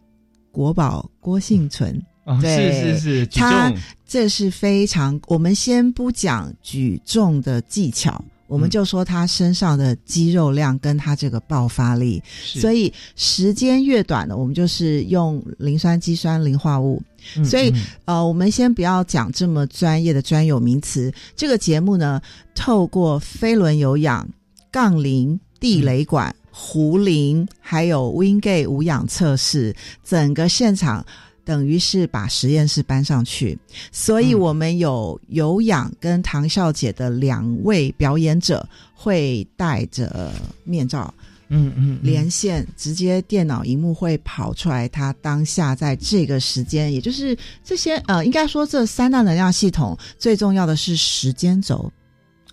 [0.51, 2.03] 国宝郭幸存。
[2.25, 5.19] 哦对，是是是举他重这是非常。
[5.29, 12.23] 我们先不讲举重的技巧，我嗯们就说他身上的肌肉量跟他这个爆发力。
[12.43, 17.03] 所以时间越短的，我们就是用磷酸肌酸磷化物。
[17.37, 21.13] 嗯所以嗯呃，我们先不要讲这么专业的专有名词。
[21.35, 22.21] 这个节目呢，
[22.55, 24.29] 透过飞轮有氧、
[24.71, 31.05] 杠铃、地雷管、壶铃，还有 Wingate 无氧测试，整个现场。
[31.47, 33.57] 等于是把实验室搬上去，
[33.93, 40.33] 所以我们有有氧跟唐笑姐的两位表演者会戴着
[40.65, 41.15] 面罩，
[41.49, 51.89] 嗯嗯，连线，直接电脑荧幕会跑出来，他当下在这个时间，也就是这些呃，应该说这三大能量系统最重要的是时间轴，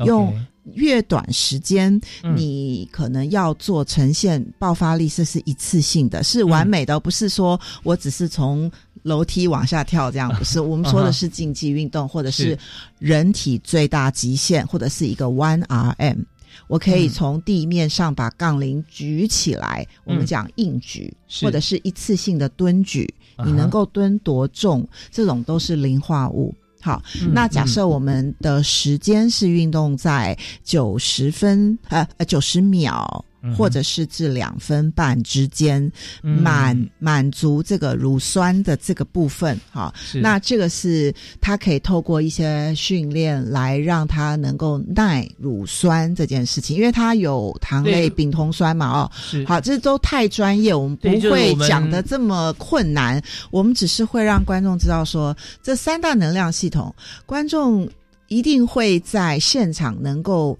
[0.05, 0.31] 用
[0.73, 2.37] 越短时间，嗯。
[2.37, 8.71] 你可能要做呈现爆发力，这是一次性的，是完美的，不是说我只是从
[9.03, 10.59] 楼梯往下跳这样，不是。
[10.59, 12.43] 我们说的是竞技运动，或者是。
[12.43, 12.59] 是
[12.99, 16.25] 人体最大极限，或者是一个 one RM。
[16.67, 23.07] 我可以从地面上把杠铃举起来，我们讲硬举，或者是一次性的蹲举，
[23.45, 26.53] 你能够蹲多重，这种都是磷化物。
[26.83, 33.23] 好，那假设我们的时间是运动在九十分呃呃九十秒。
[33.57, 49.11] 或者是至两分半之间，满满足这个乳酸的这个部分，哈，那这个是它可以透过一些训练来让它能够耐乳酸这件事情，因为它有糖类丙酮酸嘛，哦，
[49.45, 56.93] 好，这都太专业，我们不会讲的这么困难，我们只是会让观众知道说这三大能量系统，
[57.25, 57.89] 观众
[58.27, 60.57] 一定会在现场能够。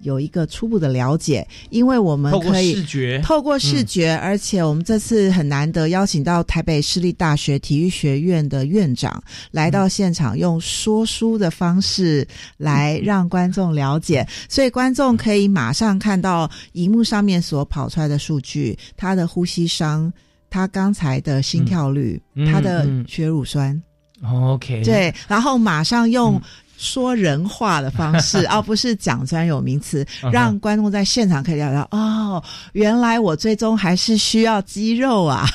[0.00, 2.84] 有一个初步的了解，因为我们可以
[3.22, 20.12] 透过视觉，而且我们这次很难得邀请到台北市立大学体育学院的院长来到现场，用说书的方式来让观众了解，所以观众可以马上看到荧幕上面所跑出来的数据，他的呼吸商，
[20.50, 22.20] 他刚才的心跳率，
[22.52, 23.82] 他的血乳酸
[24.22, 26.40] ，OK，对，然后马上用。
[26.78, 31.86] 说人话的方式， 而不是讲专有名词，让观众在现场可以聊聊。
[31.90, 32.42] 哦，
[32.74, 35.46] 原来我最终还是需要肌肉啊！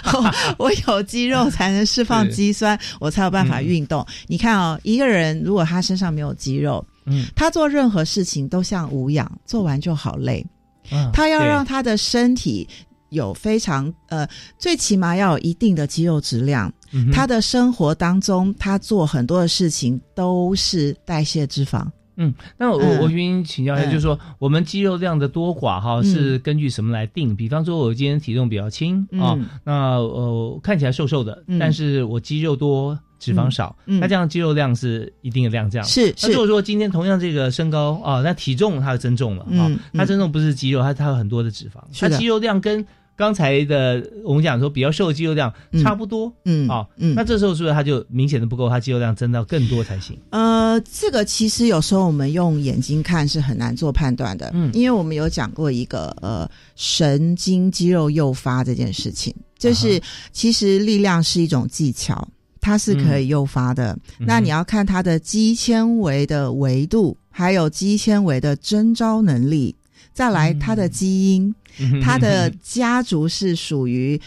[0.58, 4.06] 我有肌肉才能释放肌酸，我才有办法运动。
[4.26, 10.44] 你看哦，一个人如果他身上没有肌肉，嗯，他做任何事情都像无氧，做完就好累。
[10.90, 12.68] 嗯他要让他的身体。
[13.12, 14.26] 有非常呃，
[14.58, 16.72] 最起码要有一定的肌肉质量。
[17.12, 21.86] 他的生活当中，他做很多的事情都是代谢脂肪。
[22.16, 27.34] 嗯，那我我跟您请教一下，就是说我们肌肉量的多寡哈，是根据什么来定？
[27.34, 35.86] 比方说，我今天体重比较轻啊，那呃看起来瘦瘦的，但是我肌肉多，脂肪少，那这样肌肉量是一定的量，这样。
[35.86, 36.14] 是。
[36.22, 50.18] 那如果说今天同样这个身高啊，那体重它增重了啊，它增重不是肌肉，它它有很多的脂肪，它肌肉量跟刚才的我们讲说比较瘦的肌肉量差不多，嗯啊，嗯，那这时候是不是它就明显的不够，它肌肉量增到更多才行？
[50.30, 60.00] 呃，这个其实有时候我们用眼睛看是很难做判断的，嗯，因为我们有讲过一个呃神经肌肉诱发这件事情，就是
[60.32, 62.26] 其实力量是一种技巧，
[62.60, 63.96] 它是可以诱发的。
[64.18, 69.76] 那你要看它的肌纤维的维度，还有肌纤维的征召能力。
[70.14, 71.54] 再来，它的基因，
[72.02, 74.20] 它的家族是属于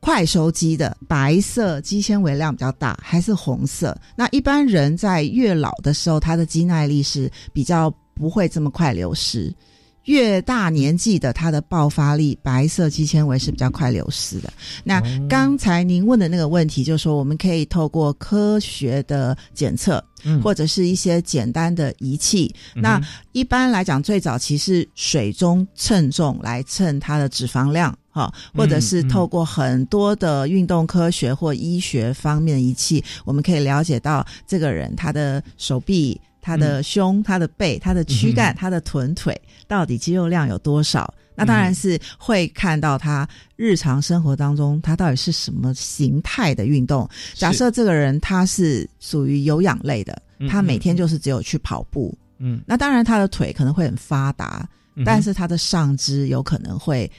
[0.00, 3.94] 快收肌的，白色肌纤维量比较大，还是红色？
[4.16, 9.52] 那一般人在越老的时候，他的肌耐力是比较不会这么快流失。
[10.10, 14.52] 越大年纪的，它的爆发力，白色肌纤维是比较快流失的。
[14.82, 20.04] 那刚才您问的那个问题，就是说我们可以透过科学的检测，
[20.42, 22.52] 或者是一些简单的仪器。
[22.74, 36.20] 那一般来讲，最早其实水中称重来称它的脂肪量，哈，或者是透过很多的运动科学或医学方面的仪器，我们可以了解到这个人他的手臂。
[36.40, 41.12] 他的胸、他的背、他的躯干、他的臀腿，到底肌肉量有多少？
[41.34, 43.26] 那当然是会看到他
[43.56, 47.08] 日常生活当中，他到底是什么形态的运动。
[47.34, 54.68] 假设这个人他是属于有氧类的，他每天就是只有去跑步，嗯，那当然他的腿可能会很发达，
[55.04, 57.10] 但是他的上肢有可能会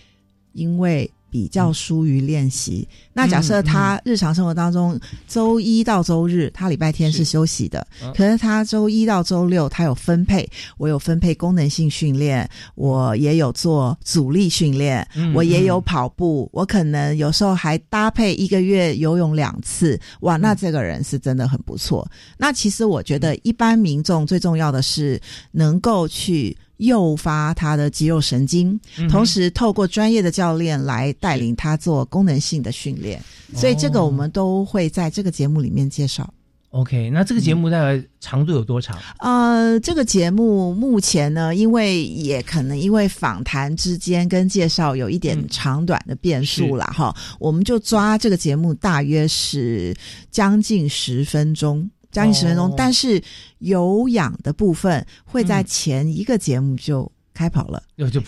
[0.53, 1.09] 因为。
[1.31, 2.87] 比较疏于练习。
[3.13, 19.99] 那假设他日常生活当中，周一到周日他礼拜天是休息的，可是他周一到周六他有分配，我有分配功能性训练，我也有做阻力训练，我也有跑步，我可能有时候还搭配一个月游泳两次。
[20.19, 22.05] 哇，那这个人是真的很不错。
[22.37, 25.19] 那其实我觉得一般民众最重要的是
[25.51, 26.55] 能够去。
[26.81, 33.21] 诱发他的肌肉神经，同时透过专业的教练来带领他做功能性的训练，
[33.55, 36.31] 所以这个我们都会在这个节目里面介绍。
[36.71, 38.97] OK，那这个节目大概长度有多长？
[39.19, 49.93] 呃，这个节目目前呢，因为也可能因为访谈之间跟介绍有一点长短的变数了哈，我们就抓这个节目大约是
[50.31, 51.89] 将近十分钟。
[52.11, 53.21] 将近十分钟，但是
[53.59, 57.81] 有氧的部分会在前一个节目就开跑了，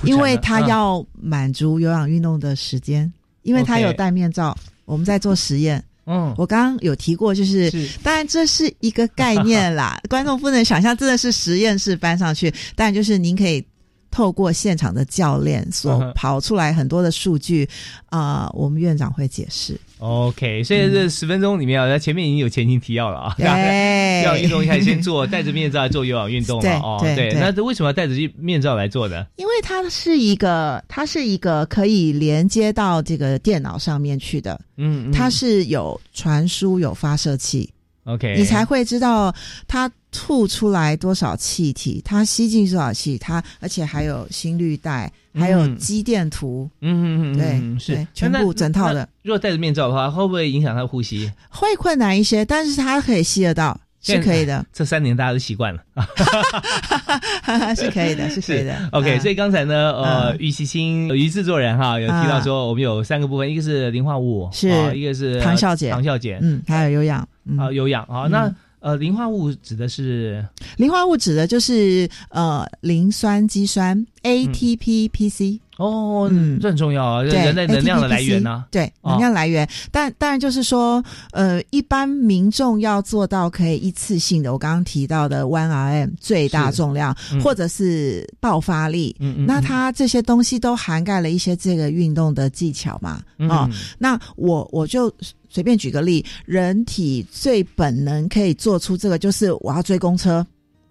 [0.05, 3.11] 因为它要满足有氧运动的时间，
[3.41, 5.83] 因为它有戴面罩，我们在做实验。
[6.05, 7.71] 嗯，我刚刚有提过，就是
[8.03, 13.65] 当然这是一个概念啦， 观众不能想象真的是实验室搬上去，当然就是您可以。
[14.13, 17.67] 透过现场的教练所跑出来很多的数据
[18.05, 19.75] 啊，我们院长会解释。
[19.97, 23.35] OK，所以这十分钟里面啊，在前面已经有前情提要了啊。
[23.35, 26.99] 对， 要运动一开始先做戴着面罩来做有氧运动了哦。
[27.01, 29.25] 对，那为什么要戴着面罩来做呢？
[29.37, 34.59] 因为它是一个，它是一个可以连接到这个电脑上面去的。
[34.77, 37.67] 嗯，它是有传输、有发射器。
[38.03, 39.33] OK，你才会知道
[39.65, 46.69] 它吐出来多少气体，它吸进多少气，它而且还有心率带，还有肌电图。
[46.81, 49.09] 嗯嗯嗯，对，是全部整套的。
[49.23, 51.29] 如果戴着面罩的话，会不会影响他呼吸？
[51.49, 54.63] 会困难一些，但是它可以吸得到，是可以的。
[54.71, 55.81] 这三年大家都习惯了，
[57.75, 58.89] 是可以的，是可以的。
[58.91, 67.27] OK，所以刚才呢，呃，于其清于制作人哈有提到说，我们有三个部分，一个是磷化物，是一个是唐小姐，唐小姐，嗯，还有有氧。
[67.57, 68.49] 啊，有氧啊，那
[68.83, 70.45] 呃，磷化物指的是？
[70.75, 79.65] 磷化物指的就是呃，磷酸肌酸 ATPPC 哦，嗯，这很重要啊，人类能量的来源呢，对，能量来源。
[79.89, 95.09] 但当然就是说，呃，一般民众要做到可以一次性的，我刚刚提到的 one RM 最大重量，或者是爆发力，嗯那它这些东西都涵盖了一些这个运动的技巧嘛，哦，那我我就。
[95.53, 100.43] 随便举个例，人体最本能可以做出这个，就是我要追公车。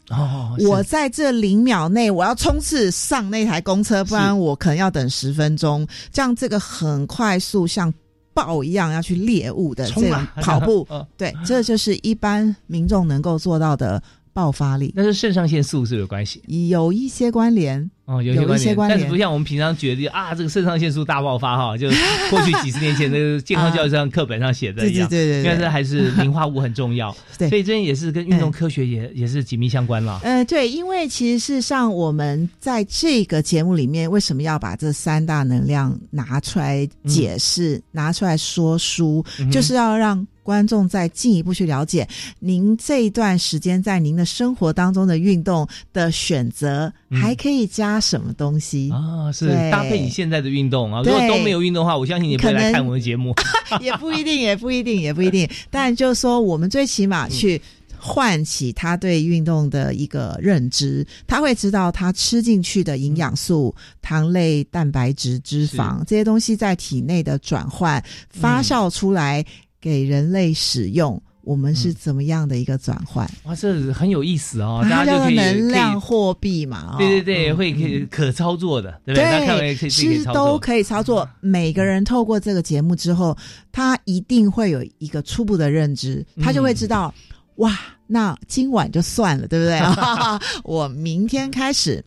[0.09, 5.85] 哦，我在这零秒内我要冲刺上那台公车，不然我可能要等十分钟。
[6.13, 7.93] 这样这个很快速，像
[8.33, 10.87] 豹一样要去猎物的这种跑步，
[11.19, 14.01] 对，这就是一般民众能够做到的
[14.33, 14.93] 爆发力。
[14.97, 17.91] 那是肾上腺素是有关系，有一些关联。
[18.05, 21.89] 哦，有一些关联，但是不像我们平常觉得啊，这个肾上腺素大爆发哈，就
[22.29, 30.21] 过去几十年前那个 健康教育上课本上写的一样，对对对，因为这还是磷化物很重要， 对，所以这也是跟运动科学也也是紧密相关了。
[30.25, 42.07] 呃，对，因为其实事实上我们在这个节目里面为什么要把这三大能量拿出来解释、拿出来说书，就是要让观众再进一步去了解
[42.41, 48.03] 您这一段时间在您的生活当中的运动的选择，还可以加。
[48.03, 49.31] 什么东西啊？
[49.31, 51.03] 是搭配你现在的运动啊？
[51.05, 53.33] 如果都没有运动的话，我相信你不会来看我们的节目。
[53.81, 55.49] 也不一定，也不一定，也不一定。
[55.71, 57.63] 但就是说，我们最起码去
[57.97, 63.73] 唤起他对运动的一个认知，他会知道他吃进去的营养素、
[64.03, 69.45] 糖类、蛋白质、脂肪这些东西在体内的转换、发酵出来
[69.83, 71.21] 给人类使用。
[71.45, 73.29] 我们是怎么样的一个转换？
[73.43, 74.79] 哇，这很有意思哦！
[74.89, 79.75] 大家就可以能量货币嘛，对对对，会可以可操作的，对不对？
[79.75, 81.29] 对，是都可以操作。
[81.41, 83.37] 每个人透过这个节目之后，
[83.73, 87.13] 他一定会有一个初步的认知，他就会知道，
[87.57, 87.77] 哇，
[88.07, 89.81] 那今晚就算了，对不对？
[90.63, 92.05] 我明天开始，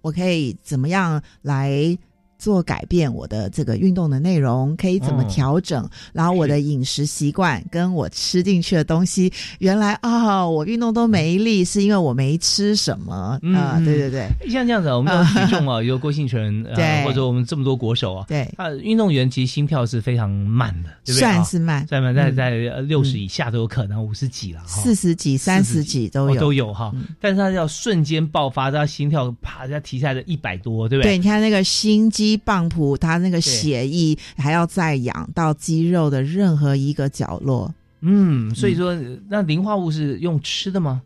[0.00, 1.98] 我可以怎么样来？
[2.38, 5.88] 做改变我的这个运动的内容可以怎么调整？
[6.12, 13.80] 然后我的饮食习惯跟我吃进去的东西，原来啊，我运动都没力，是因为我没吃什么啊？
[13.84, 21.20] 对对对，像这样子，我们的体重啊， 有郭信成，对，或者我们这么多国手啊，对，他运动员其实心跳是非常慢的，对不对？
[21.20, 22.50] 算是慢，算慢，在在
[22.82, 26.92] 六十以下都有可能，五十几了，四十几、三十几都有都有哈。
[27.20, 31.12] 但是他要瞬间爆发，他心跳啪，一下提下来一百多，对不对？
[31.12, 32.25] 对，你看那个心肌。
[32.34, 37.70] 棒谱，它那个血液还要再养到肌肉的任何一个角落。
[38.00, 38.96] 嗯，所以说，
[39.28, 41.02] 那磷化物是用吃的吗？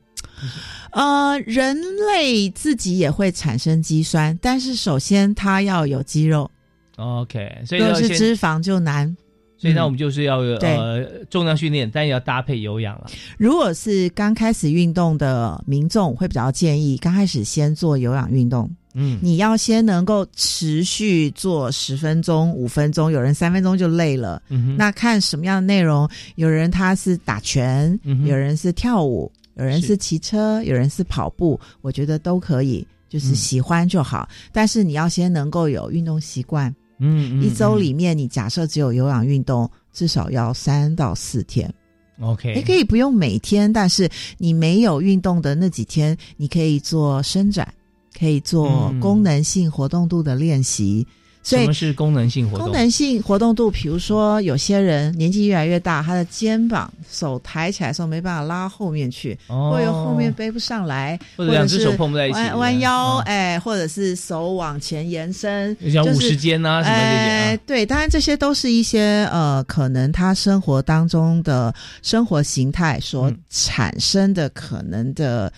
[0.92, 1.76] 呃，人
[2.12, 6.48] 类自己也会产生肌酸，但是首先它要有肌肉。
[6.96, 9.16] OK，所以要是脂肪就难。
[9.56, 13.06] 所以那我们就是要呃重量训练，但也要搭配有氧了。
[13.36, 18.70] 如果是刚开始运动的民众，会比较建议刚开始先做有氧运动。
[18.92, 24.42] 嗯，你要先能够持续做十分钟、五分钟，有人三分钟就累了。
[24.48, 26.08] 嗯那看什么样的内容？
[26.34, 34.28] 有人他是打拳，有人是跳舞，有人是骑车，有人是跑步，我觉得都可以，就是喜欢就好。
[34.52, 36.74] 但是你要先能够有运动习惯。
[36.98, 41.72] 嗯，一周里面你假设只有有氧运动，至少要三到四天。
[42.20, 47.72] OK，你可以不用每天，但是你没有运动的那几天，你可以做伸展。
[48.20, 51.06] 可以做功能性活动度的练习，
[51.42, 52.66] 所以什么是功能性活动？
[52.66, 67.56] 功能性活动度，比如说有些人年纪越来越大，他的肩膀手抬起来的时候没办法拉后面去，或者后面背不上来，或者两只手碰不在一起，弯腰，哎，或者是手往前延伸，像五十肩啊什么这些。
[67.66, 75.50] 对，当然这些都是一些呃，可能他生活当中的生活形态所产生的可能的。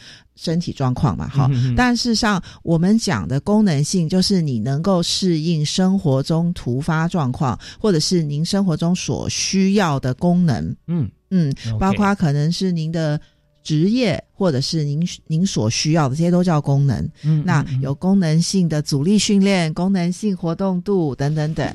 [0.43, 1.49] 身体状况嘛，哈。
[1.77, 10.77] 但事实上，我们讲的功能性，就是你能够适应生活中突发状况，或者是您生活中所需要的功能。
[10.89, 13.21] 嗯嗯，包括可能是您的
[13.63, 17.09] 职业，或者是您您所需要的，这些都叫功能。
[17.23, 21.75] 嗯，那有功能性的阻力训练、功能性活动度等等等，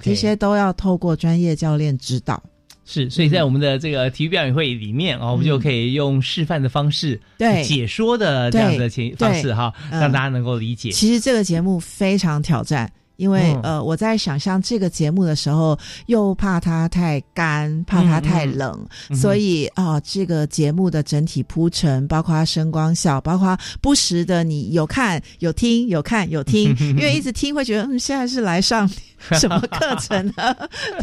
[0.00, 2.40] 这些都要透过专业教练指导。
[2.86, 7.62] 是，所以在我们的这个体育表演会里面啊，我们就可以用示范的方式、对。
[7.64, 10.90] 解说的这样的情方式哈，让大家能够理解。
[10.90, 12.92] 其实这个节目非常挑战。
[13.16, 18.78] 因为呃，我在想象这个节目的时候，又怕它太干，怕它太冷，
[19.14, 28.88] 所以啊，这个节目的整体铺陈，包括声光效，包括不时的你有看有听有看有听， 因为一直听会觉得嗯，现在是来上
[29.32, 30.54] 什么课程呢？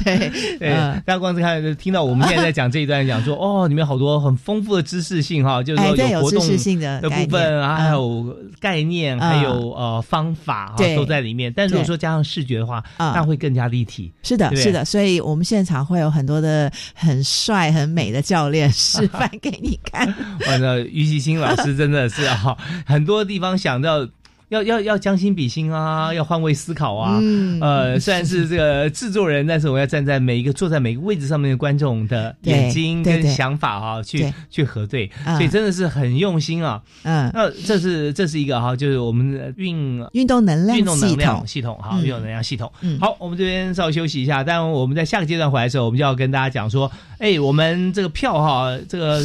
[0.03, 0.70] 对 对，
[1.05, 6.39] 大家光是看听到我们现在在讲这一段，讲说哦，里面好多很丰富的知识性哈，就是说有活动
[7.01, 11.51] 的部分啊，还有概念，还有呃方法哈，都在里面。
[11.55, 14.11] 但如果说加上视觉的话，那会更加立体。
[14.23, 20.11] 是的，是的，所以我们现场会有很多的很帅、很美的教练 示范给你看。
[20.47, 24.07] 完了，于其新老师真的是啊，很多地方想到。
[24.51, 27.17] 要要要将心比心啊，要换位思考啊。
[27.21, 36.81] 嗯呃，虽然是这个制作人，但是我要站在每一个坐在每个位置上面的观众的眼睛跟想法啊，去去核对，所以真的是很用心啊。
[37.03, 42.69] 嗯，那这是这是一个哈，就是我们的运运动能量运动能量系统哈，运动能量系统。
[42.99, 49.21] 好，我们这边稍微休息一下，但我们在下个阶段回来的时候，我们就要跟大家讲说，哎，我们这个票哈，这个。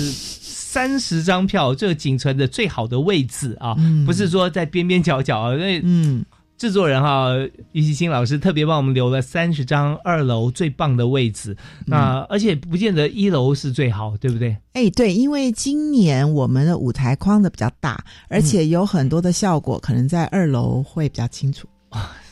[0.77, 3.75] 三十张票，这个仅存的最好的位置啊，
[4.05, 6.23] 不是说在边边角角啊，因为嗯，
[6.59, 7.31] 制作人哈
[7.73, 11.57] 于其新老师特别帮我们留了三十张二楼最棒的位置，
[11.87, 14.55] 那而且不见得一楼是最好，对不对？
[14.75, 21.67] 哎，对，因为今年我们的舞台框的比较大，而且有很多的效果，可能在二楼会比较清楚。
[21.89, 22.15] 啊。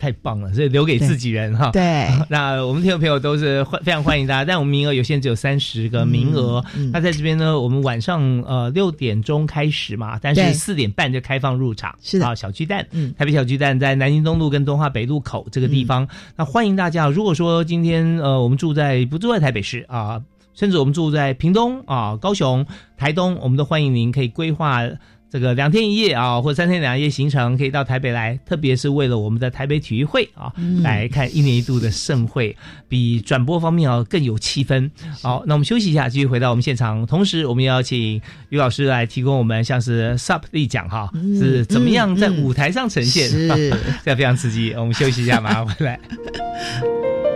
[0.00, 1.70] 太棒了，所以留给自己人哈。
[1.70, 6.64] 对， 那我们听众朋友都是欢非常欢迎大家，但我们名额有限，只有三十个名额。
[6.90, 11.94] 那在这边呢，我们晚上呃六点钟开始嘛，但是四点半就开放入场。
[12.02, 16.08] 是的，小巨蛋，嗯，台北小巨蛋在南京东路跟东华北路口这个地方。
[16.34, 20.22] 那欢迎大家，如果说今天呃我们住在不住在台北市啊，
[20.54, 22.64] 甚至我们住在屏东啊、高雄、
[22.96, 24.80] 台东，我们都欢迎您可以规划。
[25.30, 30.52] 这个两天一夜啊，或三天两夜行程，可以到台北来，特别是为了我们的台北体育会啊，
[30.82, 32.56] 来看一年一度的盛会，
[32.88, 34.90] 比转播方面啊更有气氛。
[35.22, 37.06] 好，那我们休息一下，继续回到我们现场。
[37.06, 41.08] 同时，我们要请于老师来提供我们像是 SUP 例讲哈，
[41.38, 43.30] 是怎么样在舞台上呈现，
[44.04, 44.72] 这非常刺激。
[44.72, 46.00] 我们休息一下，马上回来。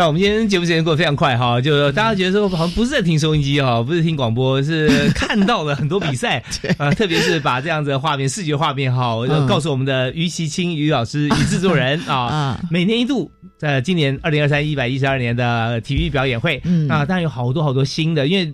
[0.00, 6.42] 那我们今天节目时间过得非常快哈，就大家觉得说好像不是在听收音机哈，不是听广播，是看到了很多比赛
[6.78, 9.14] 啊，特别是把这样子的画面、视觉画面哈，
[9.46, 16.56] 告诉我们的于其清于老师、于制作人 啊，每年一度在今年二零二三一百一十二年的体育表演会
[16.88, 18.50] 啊，当然有好多好多新的，因为。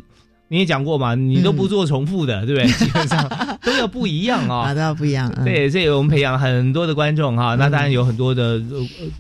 [0.49, 2.71] 你也讲过嘛，你都不做重复的，对不对？
[2.79, 3.21] 基本上
[3.67, 5.31] 都要不一样啊， 都要不一样。
[5.45, 8.63] 对，所以我们培养很多的观众哈，那当然有很多的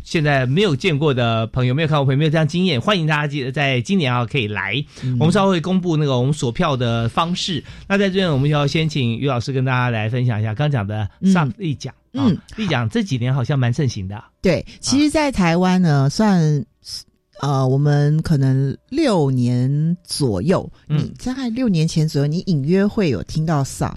[0.05, 4.83] 现在没有见过的朋友，没有看过朋友，没有这样经验，欢迎大家记得在今年啊可以来。
[5.19, 7.63] 我们稍后会公布那个我们锁票的方式。
[7.89, 11.93] 那在这边，我们要先请于老师跟大家来分享一下刚讲的上一讲。
[12.13, 14.23] 嗯，立讲这几年好像蛮盛行的。
[14.41, 16.65] 对，其实，在台湾呢，算。
[17.43, 23.93] 呃，我们可能六年左右，你大概六年前左右，你隐约会有听到 SUP，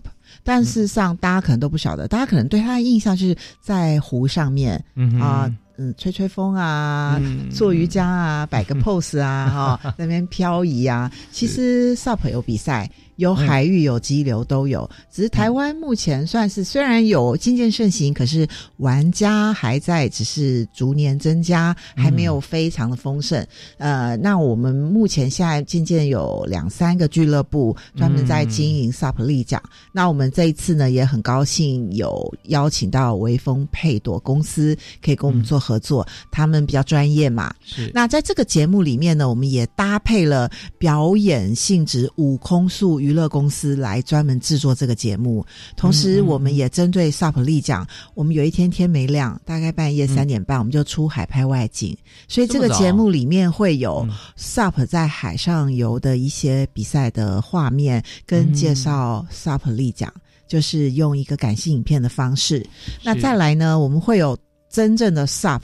[0.50, 4.84] 但事实上大家可能都不晓得，大家可能对他的印象就是在湖上面
[5.22, 5.48] 啊，
[5.78, 7.22] 嗯，吹吹风啊，
[7.52, 11.12] 做瑜伽啊，摆个 pose 啊，哈，那边漂移啊。
[11.32, 12.90] 其实 SUP 有比赛。
[13.20, 14.90] 有海域有激流都有。
[15.12, 18.48] 只是台湾目前算是虽然有渐渐盛行，可是
[18.78, 23.46] 玩家还在，只是逐年增加，还没有非常的丰盛。
[23.78, 29.62] 呃，那我们目前现在渐渐有两三个俱乐部专门在经营 SUP 立奖。
[29.92, 37.54] 那我们这一次呢，也很高兴有邀请到微风配朵公司可以跟我们做合作，他们比较专业嘛。
[37.66, 37.92] 是。
[37.94, 45.44] 那在这个节目里面呢，我们也搭配了表演性质悟空树娱乐公司来专门制作这个节目。
[45.76, 51.98] 同时，我们也针对 SUP 立奖，我们有一天天没亮，大概半夜三点半，我们就出海拍外景。
[52.28, 54.08] 所以这个节目里面会有
[54.38, 60.14] SUP 在海上游的一些比赛的画面，跟介绍 SUP 立奖，
[60.48, 62.64] 就是用一个感性影片的方式。
[63.04, 64.38] 那再来呢，我们会有
[64.70, 65.62] 真正的 SUP。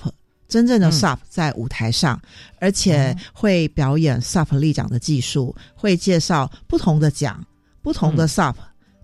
[0.55, 2.17] 真正的 SUP 在舞台上，
[2.61, 7.45] 而且会表演 SUP 立奖的技术，会介绍不同的奖、
[7.81, 8.55] 不同的 SUP，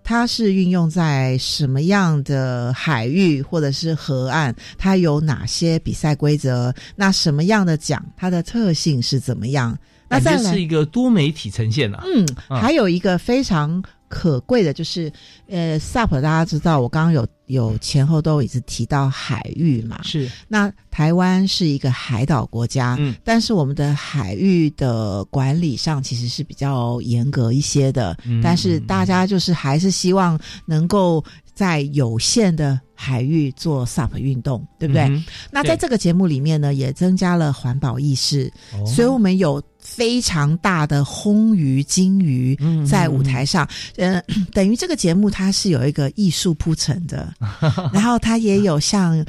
[0.02, 6.74] 它是运用在什么样的海域或者是河岸，它有哪些比赛规则？
[6.96, 9.78] 那什么样的奖，它的特性是怎么样？
[10.08, 12.02] 那再来是一个多媒体呈现啊。
[12.06, 13.84] 嗯，还有一个非常。
[14.12, 15.10] 可贵的就是，
[15.48, 20.30] 呃，SUP 大家知道，我刚刚有有前后都一直提到海域嘛，是。
[20.48, 35.10] 那台湾是一个海岛国家，嗯，但是我们的海域的管理上其实是比较严格一些的，嗯但是大家就是还是希望能够在有限的海域做 SUP 运动，对不对？
[35.50, 38.52] 那在这个节目里面呢，也增加了环保意识，
[38.86, 39.62] 所以我们有。
[39.94, 44.22] 非常大的红鱼、金鱼在舞台上，呃，
[44.52, 47.32] 等于这个节目它是有一个艺术铺陈的，
[47.92, 49.24] 然后它也有像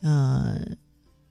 [0.00, 0.56] 呃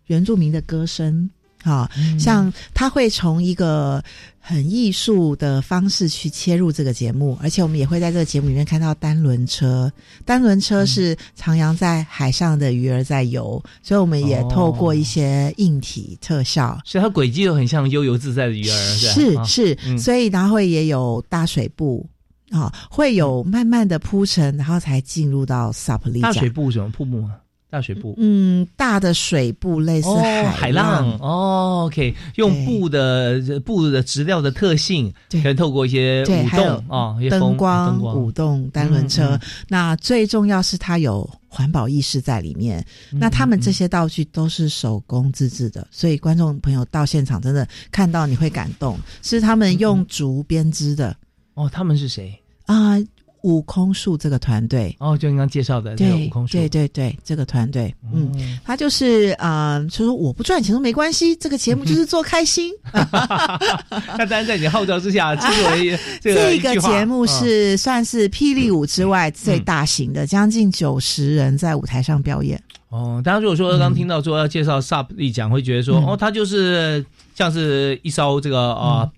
[0.07, 1.29] 原住民的歌声。
[1.63, 1.89] 好
[2.19, 4.03] 像他会从一个
[4.39, 9.91] 很艺术的方式去切入这个节目，而且我们也会在这个节目里面看到单轮车。
[10.25, 22.05] 单轮车是徜徉在海上的鱼儿在游，所以我们也透过一些硬体特效，所以它轨迹又很像悠游自在的鱼儿，是是，所以然后会也有大水步
[22.51, 26.19] 啊，会有慢慢的铺陈，然后才进入到 SUP 里。
[26.19, 26.89] 大水步什么？
[26.89, 27.35] 瀑布吗？
[27.73, 31.17] 大水布，嗯，大的水布类似海海浪。
[31.19, 35.11] 哦，OK，用布的布的质料的特性，
[35.41, 39.39] 可以透过一些舞动啊，灯光舞动单轮车。
[39.67, 42.85] 那最重要是它有环保意识在里面。
[43.11, 51.15] 那他们这些道具都是手工自制的，所以观众朋友到现场真的看到你会感动，是他们用竹编织的。
[51.55, 52.39] 哦，他们是谁？
[52.67, 52.99] 啊？
[53.43, 54.93] 悟空树这个团队。
[54.99, 62.73] 哦，就刚刚介绍的这个悟空树，对对对，这个团队，嗯，他就是啊，就说我不赚钱都没关系，这个节目就是做开心。
[62.91, 72.61] 那当然，在你号召之下，作为这个节目是算是霹雳舞之外最大型的，将近九十人在舞台上表演。
[72.89, 79.09] 哦，大家如果说刚听到说要介绍 SUP 立奖，会觉得说哦，他就是像是一艘这个啊。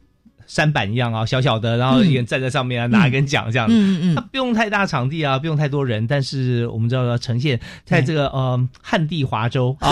[0.48, 3.74] 山板一样啊，小小的，然后一个人站在上面啊，拿一根桨这样子。
[3.76, 9.90] 嗯嗯，它不用太大场地啊，不用太多人，但是我们知道要呈现在这个呃旱地华州啊，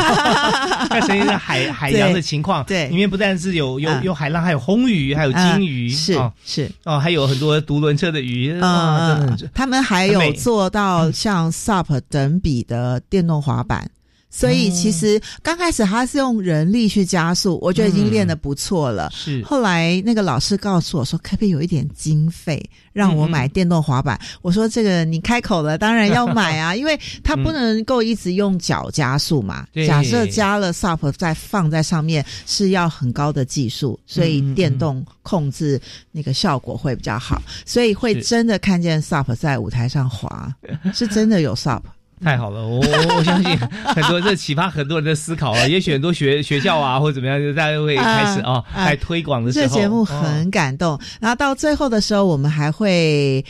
[0.91, 2.63] 要呈现在海海洋的情况。
[2.65, 9.25] 对，里面不但是有有有海浪，还有红鱼，还有金鱼，是是哦，还有很多独轮车的鱼啊。
[9.53, 13.89] 他们还有做到像 SUP 等比的电动滑板。
[14.35, 19.11] 所以其实刚开始他是用人力去加速，我觉得已经练得不错了。
[19.13, 22.59] 是后来那个老师告诉我说，可不可以有一点经费
[22.91, 24.19] 让我买电动滑板？
[24.41, 29.67] 我说这个你开口了，当然要买啊， 因为他不能够一直用脚加速嘛。
[29.87, 35.79] 假设加了 SUP 再放在上面是要很高的技术，所以电动控制
[36.11, 37.39] 那个效果会比较好。
[37.65, 40.51] 所以会真的看见 SUP 在舞台上滑，
[40.91, 41.81] 是真的有 SUP。
[42.23, 42.79] 太好了，我
[43.17, 50.99] 我相信 很多这启发很多人的思考啊，也许很多学学校啊或者怎么样，大家会开始啊来推广的时候，这节目很感动。
[51.19, 53.43] 然后到最后的时候，我们还会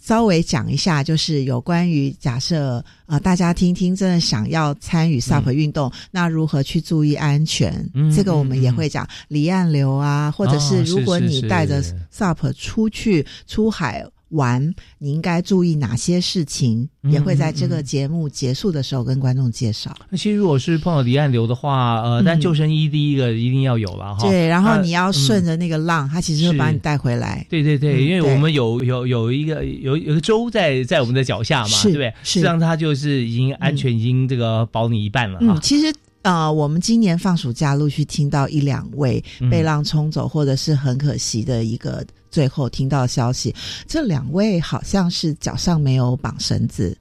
[0.00, 7.72] 稍微讲一下，就是有关于假设啊，大家听听，真的想要参与 SUP 运动，那如何去注意安全？
[7.94, 14.04] 嗯这个我们也会讲离岸流啊，或者是如果你带着 SUP 出去出海。
[14.30, 16.88] 玩，你应该注意哪些事情？
[17.04, 19.94] 也会在这个节目结束的时候跟观众介绍。
[20.10, 24.28] 那其实如果是碰到离岸流的话，呃，但救生衣第一个一定要有了哈。
[24.28, 27.46] 对，然后你要顺着那个浪，它其实会把你带回来。
[27.48, 32.12] 对对对，因为我们有有有一个有有个舟在在我们的脚下嘛，对不对？
[32.22, 35.38] 实际上它就是已经安全，已经这个保你一半了。
[35.40, 35.92] 嗯，其实。
[36.22, 43.54] 呃，我们今年放暑假陆续听到一两位被浪冲走，或者是很可惜的一个最后听到消息，
[43.86, 46.96] 这两位好像是脚上没有绑绳子，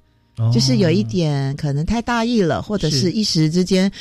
[0.53, 3.91] 就是有一点可能太大意了，或者是一时之间。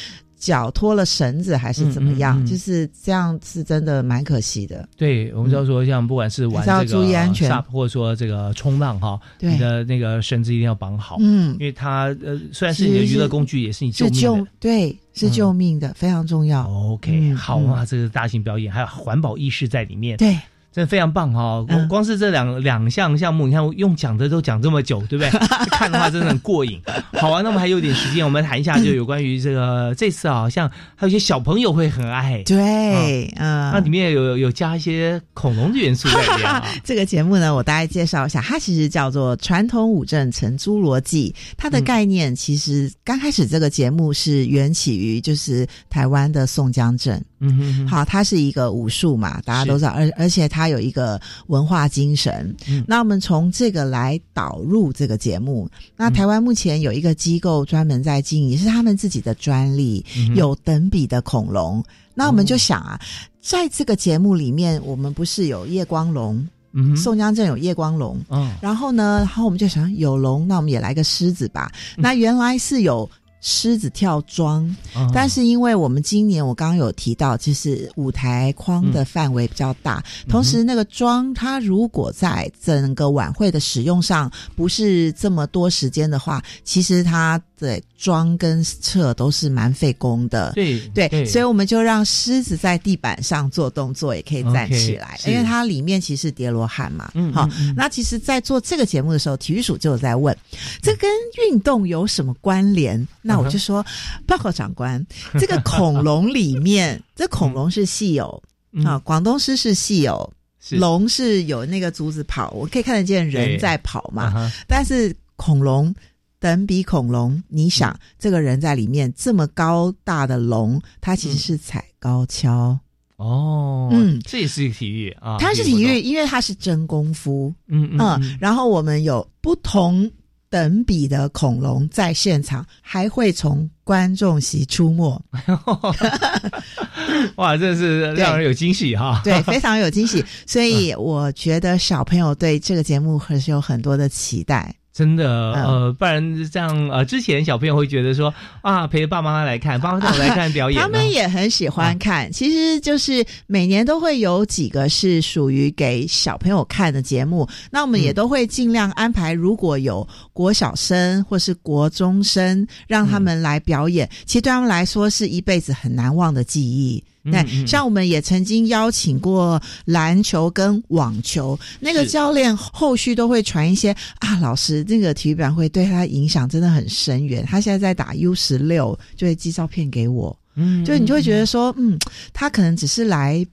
[0.41, 2.47] 脚脱了绳子还是怎么样？
[2.47, 4.89] 就是这样，是真的蛮可惜的。
[4.97, 11.17] 对，我们知道说，像不管是玩这个，或者说这个冲浪哈，你的那个绳子一定要绑好。
[11.19, 14.51] 嗯，因为它呃，虽然是你的娱乐工具，也是你救命的。
[14.61, 16.71] 对，是救命的，非常重要。
[16.71, 20.17] OK，好啊，这个大型表演还有环保意识在里面。
[20.19, 20.39] 对。
[20.79, 21.65] 真的非常棒哈！
[21.67, 25.31] 光光是这两两项项目，你看用讲的都讲这么久，对不对？
[25.77, 26.81] 看的话真的很过瘾。
[27.15, 36.63] 好啊，那我们还有点时间，我们谈一下就有关于这个这次好，像还有一些小朋友会很爱，对，嗯，那里面有有加一些恐龙的元素在里面。
[36.85, 47.21] 这个节目呢，我大概介绍一下，它其实叫做《传统武镇成侏罗纪》，它的概念其实刚开始这个节目是缘起于就是台湾的宋江镇。
[47.41, 52.55] 嗯哼，好，它是一个武术嘛，大家都知道，而而且它有一个文化精神。
[52.87, 55.69] 那我们从这个来导入这个节目。
[55.97, 60.05] 那台湾目前有一个机构专门在经营，是他们自己的专利，
[60.35, 61.83] 有等比的恐龙。
[62.15, 63.01] 那我们就想啊，
[63.41, 66.47] 在这个节目里面，我们不是有夜光龙？
[66.73, 68.21] 嗯，宋江镇有夜光龙。
[68.29, 71.71] 嗯，然后呢，然后我们就想有龙，那我们也来个狮子吧。
[71.97, 73.09] 那原来是有。
[73.41, 74.75] 狮子跳桩，
[75.13, 87.41] 但是因为我们今年我刚刚有提到，就是舞台框的范围比较大，同时那个桩它如果在整个晚会的使用上不是这么多时间的话，其实它。
[87.59, 90.53] 对，装跟撤都是蛮费工的。
[90.55, 97.11] 对对，所以我们就让狮子在地板上做动作，也可以站起来，因为它里面其实叠罗汉嘛。
[97.15, 100.37] 嗯，好，那其实，在做这个节目的时候，体育署就有在问，
[100.81, 101.11] 这跟
[101.45, 103.07] 运动有什么关联？
[103.21, 103.85] 那我就说，
[104.25, 105.05] 报告长官，
[105.41, 108.41] 这个恐龙里面， 这恐龙是稀有
[108.85, 110.33] 啊，广东狮是稀有，
[110.71, 115.93] 龙是有那个竹子跑，我可以看得见人在跑嘛，但是恐龙。
[116.41, 122.79] 等比恐龙，你想这个人在里面这么高大的龙，他其实是踩高跷
[123.17, 123.89] 哦。
[123.93, 127.53] 嗯，这也是一个体育啊，它是体育，因为它是真功夫。
[127.67, 128.39] 嗯嗯。
[128.41, 130.09] 然后我们有不同
[130.49, 135.21] 等比的恐龙在现场，还会从观众席出没。
[137.37, 139.21] 哇，真的是让人有惊喜哈！
[139.25, 140.25] 对， 非常有惊喜。
[140.47, 144.73] 所以我觉得小朋友对这个节目还是有很多的期待。
[144.99, 152.33] 真的，呃，不然这样，呃，之前小朋友会觉得说啊，陪着爸爸妈妈来看，爸爸带我来看表演， 他们也很喜欢看。
[152.33, 167.05] 其实就是每年都会有几个是属于给小朋友看的节目，那我们也都会尽量安排，如果有国小生或是国中生，让他们来表演，其实对他们来说是一辈子很难忘的记忆。
[167.23, 177.45] 那像我们也曾经邀请过篮球跟网球那个教练，后续都会传一些啊，老师那个体育班会对他影响真的很深远。
[177.45, 181.99] 他现在在打 U 十六，就会寄照片给我，嗯，就你就会觉得说，嗯，
[182.33, 183.45] 他可能只是来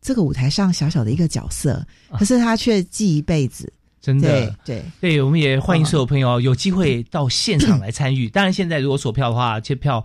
[0.00, 8.30] 这个舞台上小小的一个角色，可是他却记一辈子，真的，对对，我们也欢迎所有朋友有机会到现场来参与。
[8.30, 10.02] 当然，现在如果锁票的话，这票。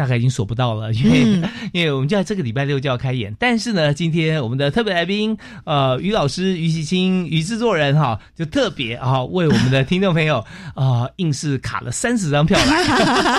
[0.00, 3.36] 大概已经锁不到了，因为 因为我们就在这个礼拜六就要开演。
[3.38, 10.42] 但是呢，今天我们的特别来宾，呃，于老师、于喜清、于制作人哈，就特别啊为我们的听众朋友
[10.74, 12.82] 啊， 硬是卡了三十张票来。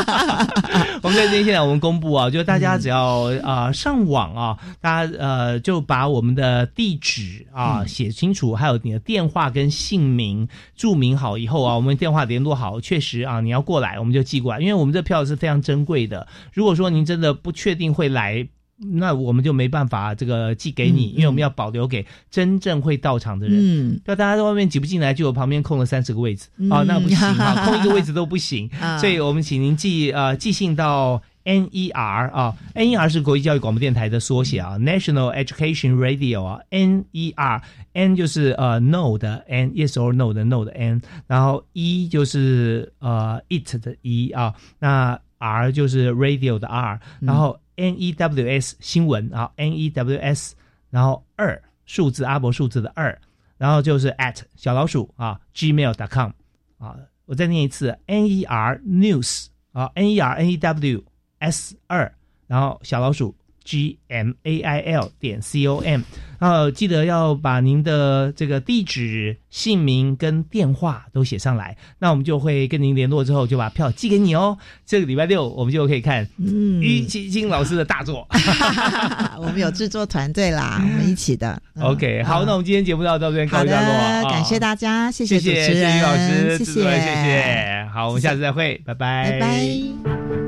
[1.01, 10.47] 我们在这边现在我们公布啊，就大家只要啊上网啊，大家呃就把我们的地址啊写清楚，还有你的电话跟姓名
[10.77, 16.27] 注明好以后啊，我们电话联络好，确实啊你要过来，我们就寄过来，因为我们这票是非常珍贵的。
[16.51, 18.47] 如果说您真的不确定会来，
[18.93, 23.55] 那我们就没办法这个寄给你，因为我们要保留给真正会到场的人。
[23.59, 28.67] 嗯，要大家在外面挤不进来，就有旁边空了三十个位置啊，那不行啊， 空一个位置都不行。
[28.99, 37.61] 所以我们请您寄呃寄信到 NER 啊，NER 是国际教育广播电台的缩写啊，National Education Radio 啊，NER
[37.93, 43.95] N 就是呃 No 的 N，Yes or No 的 No 的 N，然后 E 就是呃 It 的
[44.01, 45.19] E 啊，那。
[45.41, 50.55] R 就是 radio 的 R，然后 N E W S 新闻啊，N E W S，
[50.89, 53.19] 然后二数字阿伯数字的二，
[53.57, 56.31] 然后就是 at 小老鼠啊，gmail.com
[56.77, 61.03] 啊，我再念一次 N E R news 啊，N E R N E W
[61.39, 62.13] S 二，
[62.47, 66.01] 然后小老鼠 g m a i l 点 c o m。
[66.39, 74.57] 呃，记得要把您的这个地址、姓名跟电话都写上来，那我们就会跟您联络，之后就把票寄给你哦。
[74.83, 78.27] 这个礼拜六我们就可以看嗯于基金老师的大作。
[79.37, 81.61] 我们有制作团队啦，我们一起的。
[81.77, 87.87] 嗯 OK，好，那我们今天节目到这边告一段落，啊感谢大家，谢谢主持人，谢于老师，谢谢，谢谢。
[87.93, 90.40] 好，我们下次再会，拜拜，拜拜。